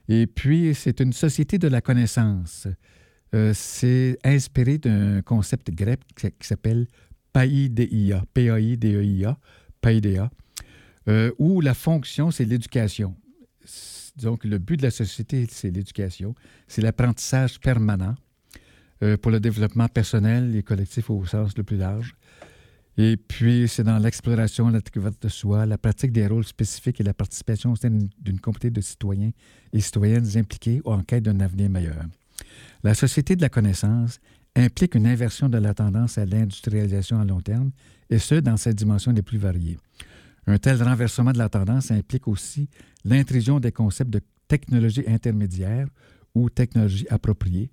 [0.08, 2.68] Et puis, c'est une société de la connaissance.
[3.36, 6.88] Euh, c'est inspiré d'un concept grec qui, s'appelle
[7.32, 9.38] Paideia, P-A-I-D-E-I-A,
[9.82, 10.32] Paideia,
[11.08, 13.16] euh, où la fonction, c'est l'éducation.
[14.16, 16.34] Donc, le but de la société, c'est l'éducation,
[16.68, 18.16] c'est l'apprentissage permanent
[19.04, 22.16] euh, pour le développement personnel et collectif au sens le plus large.
[22.98, 27.04] Et puis, c'est dans l'exploration, la découverte de soi, la pratique des rôles spécifiques et
[27.04, 29.32] la participation au sein d'une- communauté de citoyens
[29.72, 32.04] et citoyennes impliqués en quête d'un avenir meilleur.
[32.84, 34.20] La société de la connaissance
[34.56, 37.72] implique une inversion de la tendance à l'industrialisation à long terme,
[38.10, 39.78] et ce, dans ses dimensions les plus variées.
[40.48, 42.68] Un tel renversement de la tendance implique aussi
[43.06, 45.88] l'intrusion des concepts de technologie intermédiaire
[46.36, 47.70] ou technologie appropriée,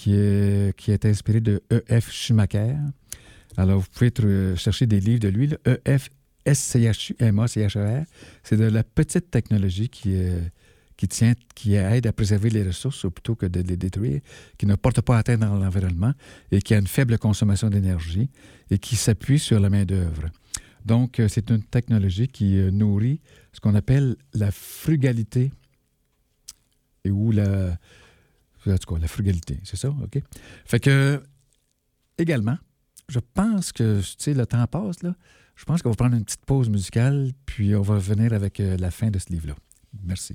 [0.00, 2.10] qui est, inspiré de E.F.
[2.10, 2.74] Schumacher.
[3.56, 5.50] Alors, vous pouvez chercher des livres de lui.
[5.66, 6.08] E.F.
[6.46, 8.04] S-C-H-U-M-A-C-H-E-R.
[8.42, 10.50] C'est de la petite technologie qui, est-
[10.96, 14.20] qui, tient, qui aide à préserver les ressources plutôt que de les détruire,
[14.56, 16.12] qui ne porte pas atteinte dans l'environnement
[16.50, 18.30] et qui a une faible consommation d'énergie
[18.70, 20.30] et qui s'appuie sur la main-d'œuvre.
[20.86, 23.20] Donc, euh, c'est une technologie qui euh, nourrit
[23.52, 25.52] ce qu'on appelle la frugalité
[27.04, 27.76] et ou la.
[28.66, 30.22] En tout la frugalité, c'est ça, OK?
[30.66, 31.22] Fait que,
[32.18, 32.58] également,
[33.08, 35.14] je pense que, tu sais, le temps passe, là.
[35.56, 38.78] Je pense qu'on va prendre une petite pause musicale, puis on va revenir avec euh,
[38.78, 39.54] la fin de ce livre-là.
[40.04, 40.34] Merci.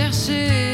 [0.00, 0.69] Chercher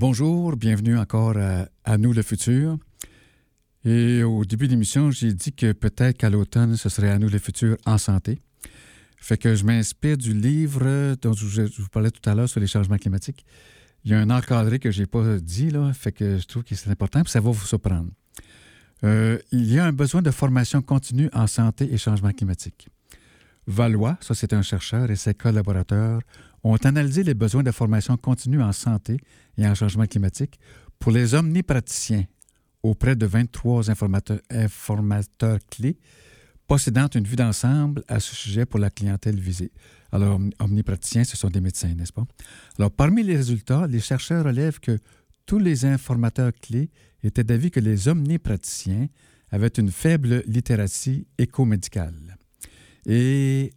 [0.00, 2.78] bonjour, bienvenue encore à, à nous le futur.
[3.84, 7.28] Et au début de l'émission, j'ai dit que peut-être qu'à l'automne, ce serait à nous
[7.28, 8.38] le futur en santé.
[9.18, 12.48] Fait que je m'inspire du livre dont je, vous- je vous parlais tout à l'heure
[12.48, 13.44] sur les changements climatiques.
[14.04, 16.64] Il y a un encadré que je n'ai pas dit, là, fait que je trouve
[16.64, 18.10] que c'est important, puis ça va vous surprendre.
[19.04, 22.88] Euh, il y a un besoin de formation continue en santé et changement climatique.
[23.66, 26.22] Valois, ça c'est un chercheur, et ses collaborateurs
[26.62, 29.18] ont analysé les besoins de formation continue en santé
[29.56, 30.58] et en changement climatique
[30.98, 32.24] pour les omnipraticiens
[32.82, 35.98] auprès de 23 informateurs, informateurs clés
[36.66, 39.72] possédant une vue d'ensemble à ce sujet pour la clientèle visée.
[40.12, 42.24] Alors, omni- omnipraticiens, ce sont des médecins, n'est-ce pas?
[42.78, 44.98] Alors, parmi les résultats, les chercheurs relèvent que
[45.46, 46.90] tous les informateurs clés
[47.24, 49.08] étaient d'avis que les omnipraticiens
[49.50, 52.36] avaient une faible littératie écomédicale.
[53.04, 53.72] Et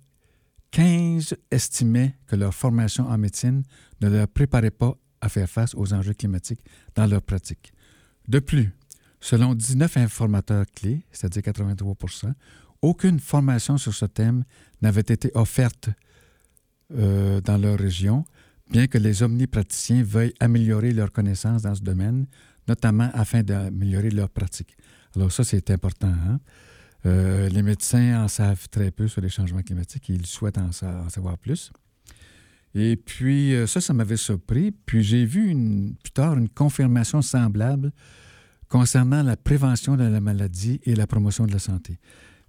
[0.74, 3.62] 15 estimaient que leur formation en médecine
[4.02, 6.62] ne leur préparait pas à faire face aux enjeux climatiques
[6.96, 7.72] dans leur pratique.
[8.28, 8.72] De plus,
[9.22, 12.34] selon 19 informateurs clés, c'est-à-dire 83%
[12.82, 14.44] aucune formation sur ce thème
[14.82, 15.90] n'avait été offerte
[16.92, 18.26] euh, dans leur région,
[18.72, 22.26] bien que les omnipraticiens veuillent améliorer leurs connaissances dans ce domaine,
[22.68, 24.76] notamment afin d'améliorer leur pratique.
[25.16, 26.08] Alors ça, c'est important.
[26.08, 26.40] hein?
[27.06, 30.72] Euh, les médecins en savent très peu sur les changements climatiques et ils souhaitent en,
[30.72, 31.72] sa- en savoir plus.
[32.76, 34.72] Et puis, euh, ça, ça m'avait surpris.
[34.72, 35.54] Puis, j'ai vu
[36.02, 37.92] plus tard une confirmation semblable
[38.68, 42.00] concernant la prévention de la maladie et la promotion de la santé.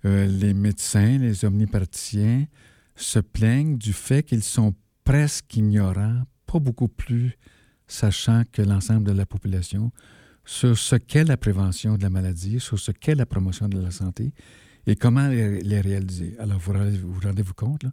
[0.06, 2.46] Euh, les médecins, les omnipraticiens
[2.96, 4.74] se plaignent du fait qu'ils sont
[5.04, 7.36] presque ignorants, pas beaucoup plus
[7.86, 9.92] sachant que l'ensemble de la population
[10.44, 13.90] sur ce qu'est la prévention de la maladie, sur ce qu'est la promotion de la
[13.90, 14.32] santé
[14.86, 16.34] et comment les, réaliser.
[16.38, 17.86] Alors, vous vous rendez-vous compte,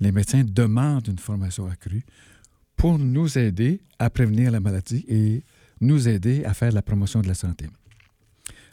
[0.00, 2.04] les médecins demandent une formation accrue
[2.76, 5.42] pour nous aider à prévenir la maladie et
[5.80, 7.66] nous aider à faire la promotion de la santé.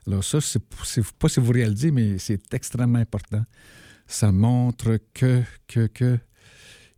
[0.05, 0.61] Alors ça, c'est
[1.17, 3.43] pas si vous réalisez, mais c'est extrêmement important.
[4.05, 5.41] Ça montre que,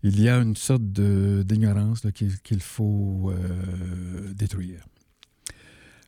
[0.01, 4.83] il y a une sorte d'ignorance qu'il faut euh, détruire.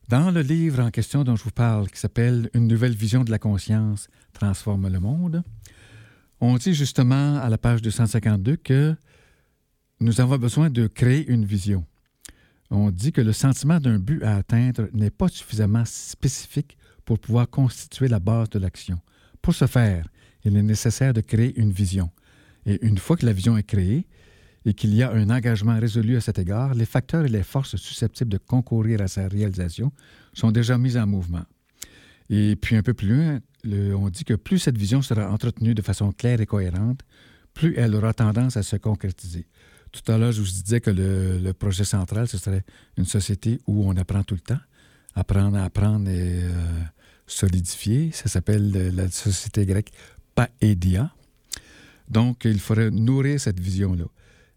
[0.09, 3.31] Dans le livre en question dont je vous parle, qui s'appelle Une nouvelle vision de
[3.31, 5.43] la conscience transforme le monde,
[6.39, 8.95] on dit justement à la page 252 que
[9.99, 11.85] nous avons besoin de créer une vision.
[12.69, 17.49] On dit que le sentiment d'un but à atteindre n'est pas suffisamment spécifique pour pouvoir
[17.49, 19.01] constituer la base de l'action.
[19.41, 20.07] Pour ce faire,
[20.45, 22.11] il est nécessaire de créer une vision.
[22.65, 24.07] Et une fois que la vision est créée
[24.67, 27.77] et qu'il y a un engagement résolu à cet égard, les facteurs et les forces
[27.77, 29.93] susceptibles de concourir à sa réalisation
[30.33, 31.45] sont déjà mis en mouvement.
[32.29, 33.39] Et puis un peu plus loin,
[33.95, 36.99] on dit que plus cette vision sera entretenue de façon claire et cohérente,
[37.53, 39.47] plus elle aura tendance à se concrétiser.
[39.93, 42.65] Tout à l'heure, je vous disais que le, projet central, ce serait
[42.97, 44.59] une société où on apprend tout le temps.
[45.15, 46.51] Apprendre à apprendre et euh,
[47.25, 48.11] solidifier.
[48.11, 49.91] Ça s'appelle la société grecque
[50.35, 51.09] Paedia.
[52.09, 54.05] Donc, il faudrait nourrir cette vision-là.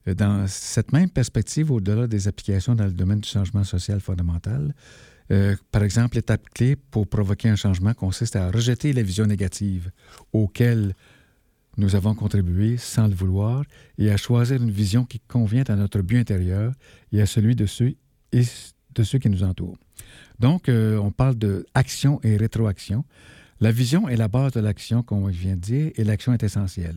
[0.08, 4.74] Euh, Dans cette même perspective, au-delà des applications dans le domaine du changement social fondamental,
[5.30, 9.90] euh, par exemple, l'étape clé pour provoquer un changement consiste à rejeter les visions négatives
[10.32, 10.94] auxquelles
[11.76, 13.64] nous avons contribué sans le vouloir
[13.96, 16.72] et à choisir une vision qui convient à notre but intérieur
[17.12, 17.94] et à celui de ceux,
[18.32, 19.78] de ceux qui nous entourent.
[20.40, 23.04] Donc, euh, on parle de action et rétroaction.
[23.60, 26.42] La vision est la base de l'action, comme on vient de dire, et l'action est
[26.42, 26.96] essentielle.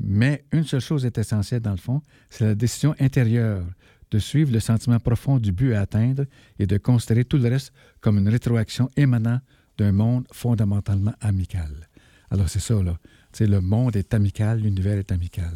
[0.00, 3.64] Mais une seule chose est essentielle dans le fond, c'est la décision intérieure
[4.10, 6.24] de suivre le sentiment profond du but à atteindre
[6.58, 9.40] et de considérer tout le reste comme une rétroaction émanant
[9.76, 11.88] d'un monde fondamentalement amical.
[12.30, 12.96] Alors c'est ça, là.
[13.40, 15.54] Le monde est amical, l'univers est amical.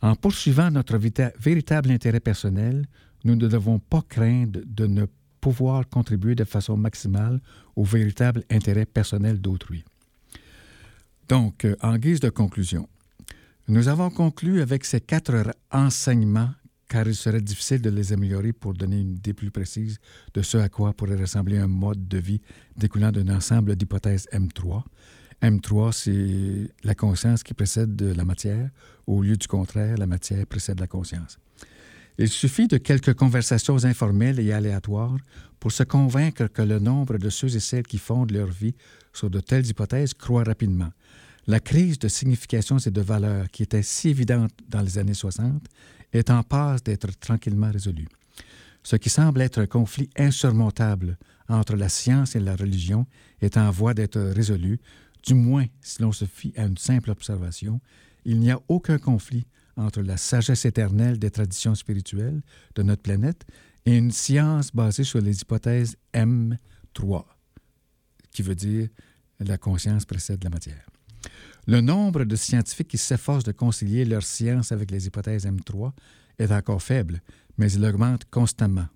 [0.00, 2.86] En poursuivant notre véritable intérêt personnel,
[3.24, 5.06] nous ne devons pas craindre de ne
[5.40, 7.40] pouvoir contribuer de façon maximale
[7.76, 9.84] au véritable intérêt personnel d'autrui.
[11.28, 12.88] Donc, euh, en guise de conclusion,
[13.68, 16.50] nous avons conclu avec ces quatre enseignements,
[16.88, 19.98] car il serait difficile de les améliorer pour donner une idée plus précise
[20.32, 22.40] de ce à quoi pourrait ressembler un mode de vie
[22.76, 24.82] découlant d'un ensemble d'hypothèses M3.
[25.42, 28.70] M3, c'est la conscience qui précède de la matière.
[29.06, 31.38] Au lieu du contraire, la matière précède la conscience.
[32.16, 35.16] Il suffit de quelques conversations informelles et aléatoires
[35.60, 38.74] pour se convaincre que le nombre de ceux et celles qui fondent leur vie
[39.12, 40.90] sur de telles hypothèses croît rapidement.
[41.48, 45.64] La crise de significations et de valeurs qui était si évidente dans les années 60
[46.12, 48.06] est en passe d'être tranquillement résolue.
[48.82, 51.16] Ce qui semble être un conflit insurmontable
[51.48, 53.06] entre la science et la religion
[53.40, 54.78] est en voie d'être résolu,
[55.26, 57.80] du moins si l'on se fie à une simple observation.
[58.26, 59.46] Il n'y a aucun conflit
[59.78, 62.42] entre la sagesse éternelle des traditions spirituelles
[62.74, 63.46] de notre planète
[63.86, 67.24] et une science basée sur les hypothèses M3,
[68.32, 68.88] qui veut dire
[69.40, 70.84] la conscience précède la matière.
[71.66, 75.92] Le nombre de scientifiques qui s'efforcent de concilier leur science avec les hypothèses M3
[76.38, 77.20] est encore faible,
[77.58, 78.86] mais il augmente constamment.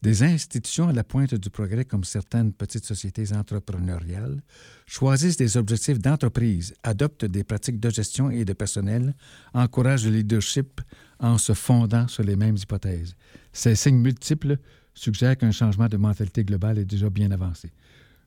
[0.00, 4.42] Des institutions à la pointe du progrès, comme certaines petites sociétés entrepreneuriales,
[4.86, 9.16] choisissent des objectifs d'entreprise, adoptent des pratiques de gestion et de personnel,
[9.54, 10.80] encouragent le leadership
[11.18, 13.16] en se fondant sur les mêmes hypothèses.
[13.52, 14.58] Ces signes multiples
[14.94, 17.72] suggèrent qu'un changement de mentalité globale est déjà bien avancé.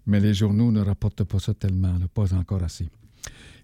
[0.05, 2.89] Mais les journaux ne rapportent pas ça tellement, pas encore assez.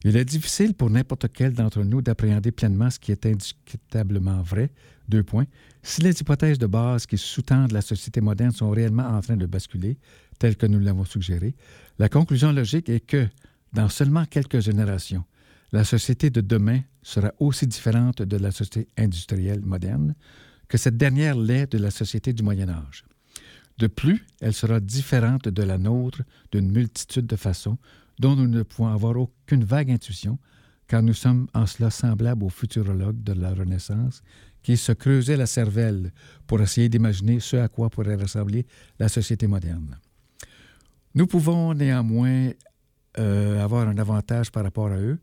[0.03, 4.70] Il est difficile pour n'importe quel d'entre nous d'appréhender pleinement ce qui est indiscutablement vrai.
[5.10, 5.45] Deux points.
[5.82, 9.45] Si les hypothèses de base qui sous-tendent la société moderne sont réellement en train de
[9.45, 9.97] basculer,
[10.38, 11.55] telles que nous l'avons suggéré,
[11.97, 13.28] la conclusion logique est que,
[13.74, 15.24] dans seulement quelques générations,
[15.72, 20.14] la société de demain sera aussi différente de la société industrielle moderne
[20.68, 23.05] que cette dernière l'est de la société du Moyen Âge.
[23.78, 27.78] De plus, elle sera différente de la nôtre d'une multitude de façons
[28.20, 30.39] dont nous ne pouvons avoir aucune vague intuition,
[30.88, 34.22] car nous sommes en cela semblables aux futurologues de la Renaissance
[34.63, 36.11] qui se creusaient la cervelle
[36.45, 38.65] pour essayer d'imaginer ce à quoi pourrait ressembler
[38.99, 39.97] la société moderne.
[41.15, 42.51] Nous pouvons néanmoins
[43.18, 45.20] euh, avoir un avantage par rapport à eux,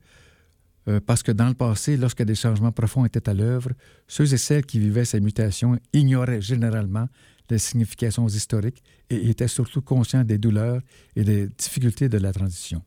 [0.88, 3.70] euh, parce que dans le passé, lorsque des changements profonds étaient à l'œuvre,
[4.06, 7.08] ceux et celles qui vivaient ces mutations ignoraient généralement
[7.50, 10.80] les significations historiques et étaient surtout conscients des douleurs
[11.16, 12.82] et des difficultés de la transition.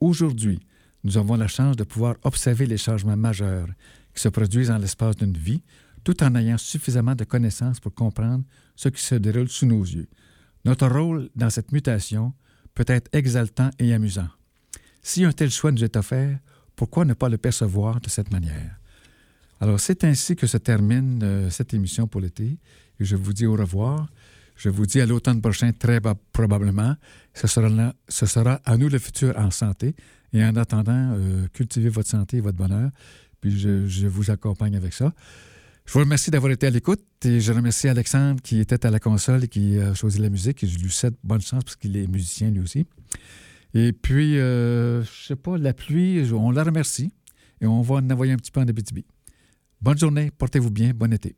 [0.00, 0.60] Aujourd'hui,
[1.04, 3.68] nous avons la chance de pouvoir observer les changements majeurs
[4.14, 5.62] qui se produisent en l'espace d'une vie,
[6.04, 8.44] tout en ayant suffisamment de connaissances pour comprendre
[8.76, 10.08] ce qui se déroule sous nos yeux.
[10.64, 12.34] Notre rôle dans cette mutation
[12.74, 14.28] peut être exaltant et amusant.
[15.02, 16.38] Si un tel choix nous est offert,
[16.76, 18.78] pourquoi ne pas le percevoir de cette manière?
[19.60, 22.58] Alors, c'est ainsi que se termine euh, cette émission pour l'été.
[23.04, 24.08] Je vous dis au revoir.
[24.56, 26.94] Je vous dis à l'automne prochain, très ba- probablement.
[27.34, 29.94] Ce sera, à nous le futur en santé.
[30.32, 32.90] Et en attendant, euh, cultivez votre santé et votre bonheur.
[33.40, 35.12] Puis je, je vous accompagne avec ça.
[35.84, 39.00] Je vous remercie d'avoir été à l'écoute et je remercie Alexandre qui était à la
[39.00, 40.62] console et qui a choisi la musique.
[40.62, 42.86] Et je lui souhaite bonne chance parce qu'il est musicien lui aussi.
[43.74, 47.10] Et puis, euh, je sais pas, la pluie, on la remercie
[47.60, 49.04] et on va en envoyer un petit peu en Abitibi.
[49.80, 51.34] Bonne journée, portez-vous bien, bon été.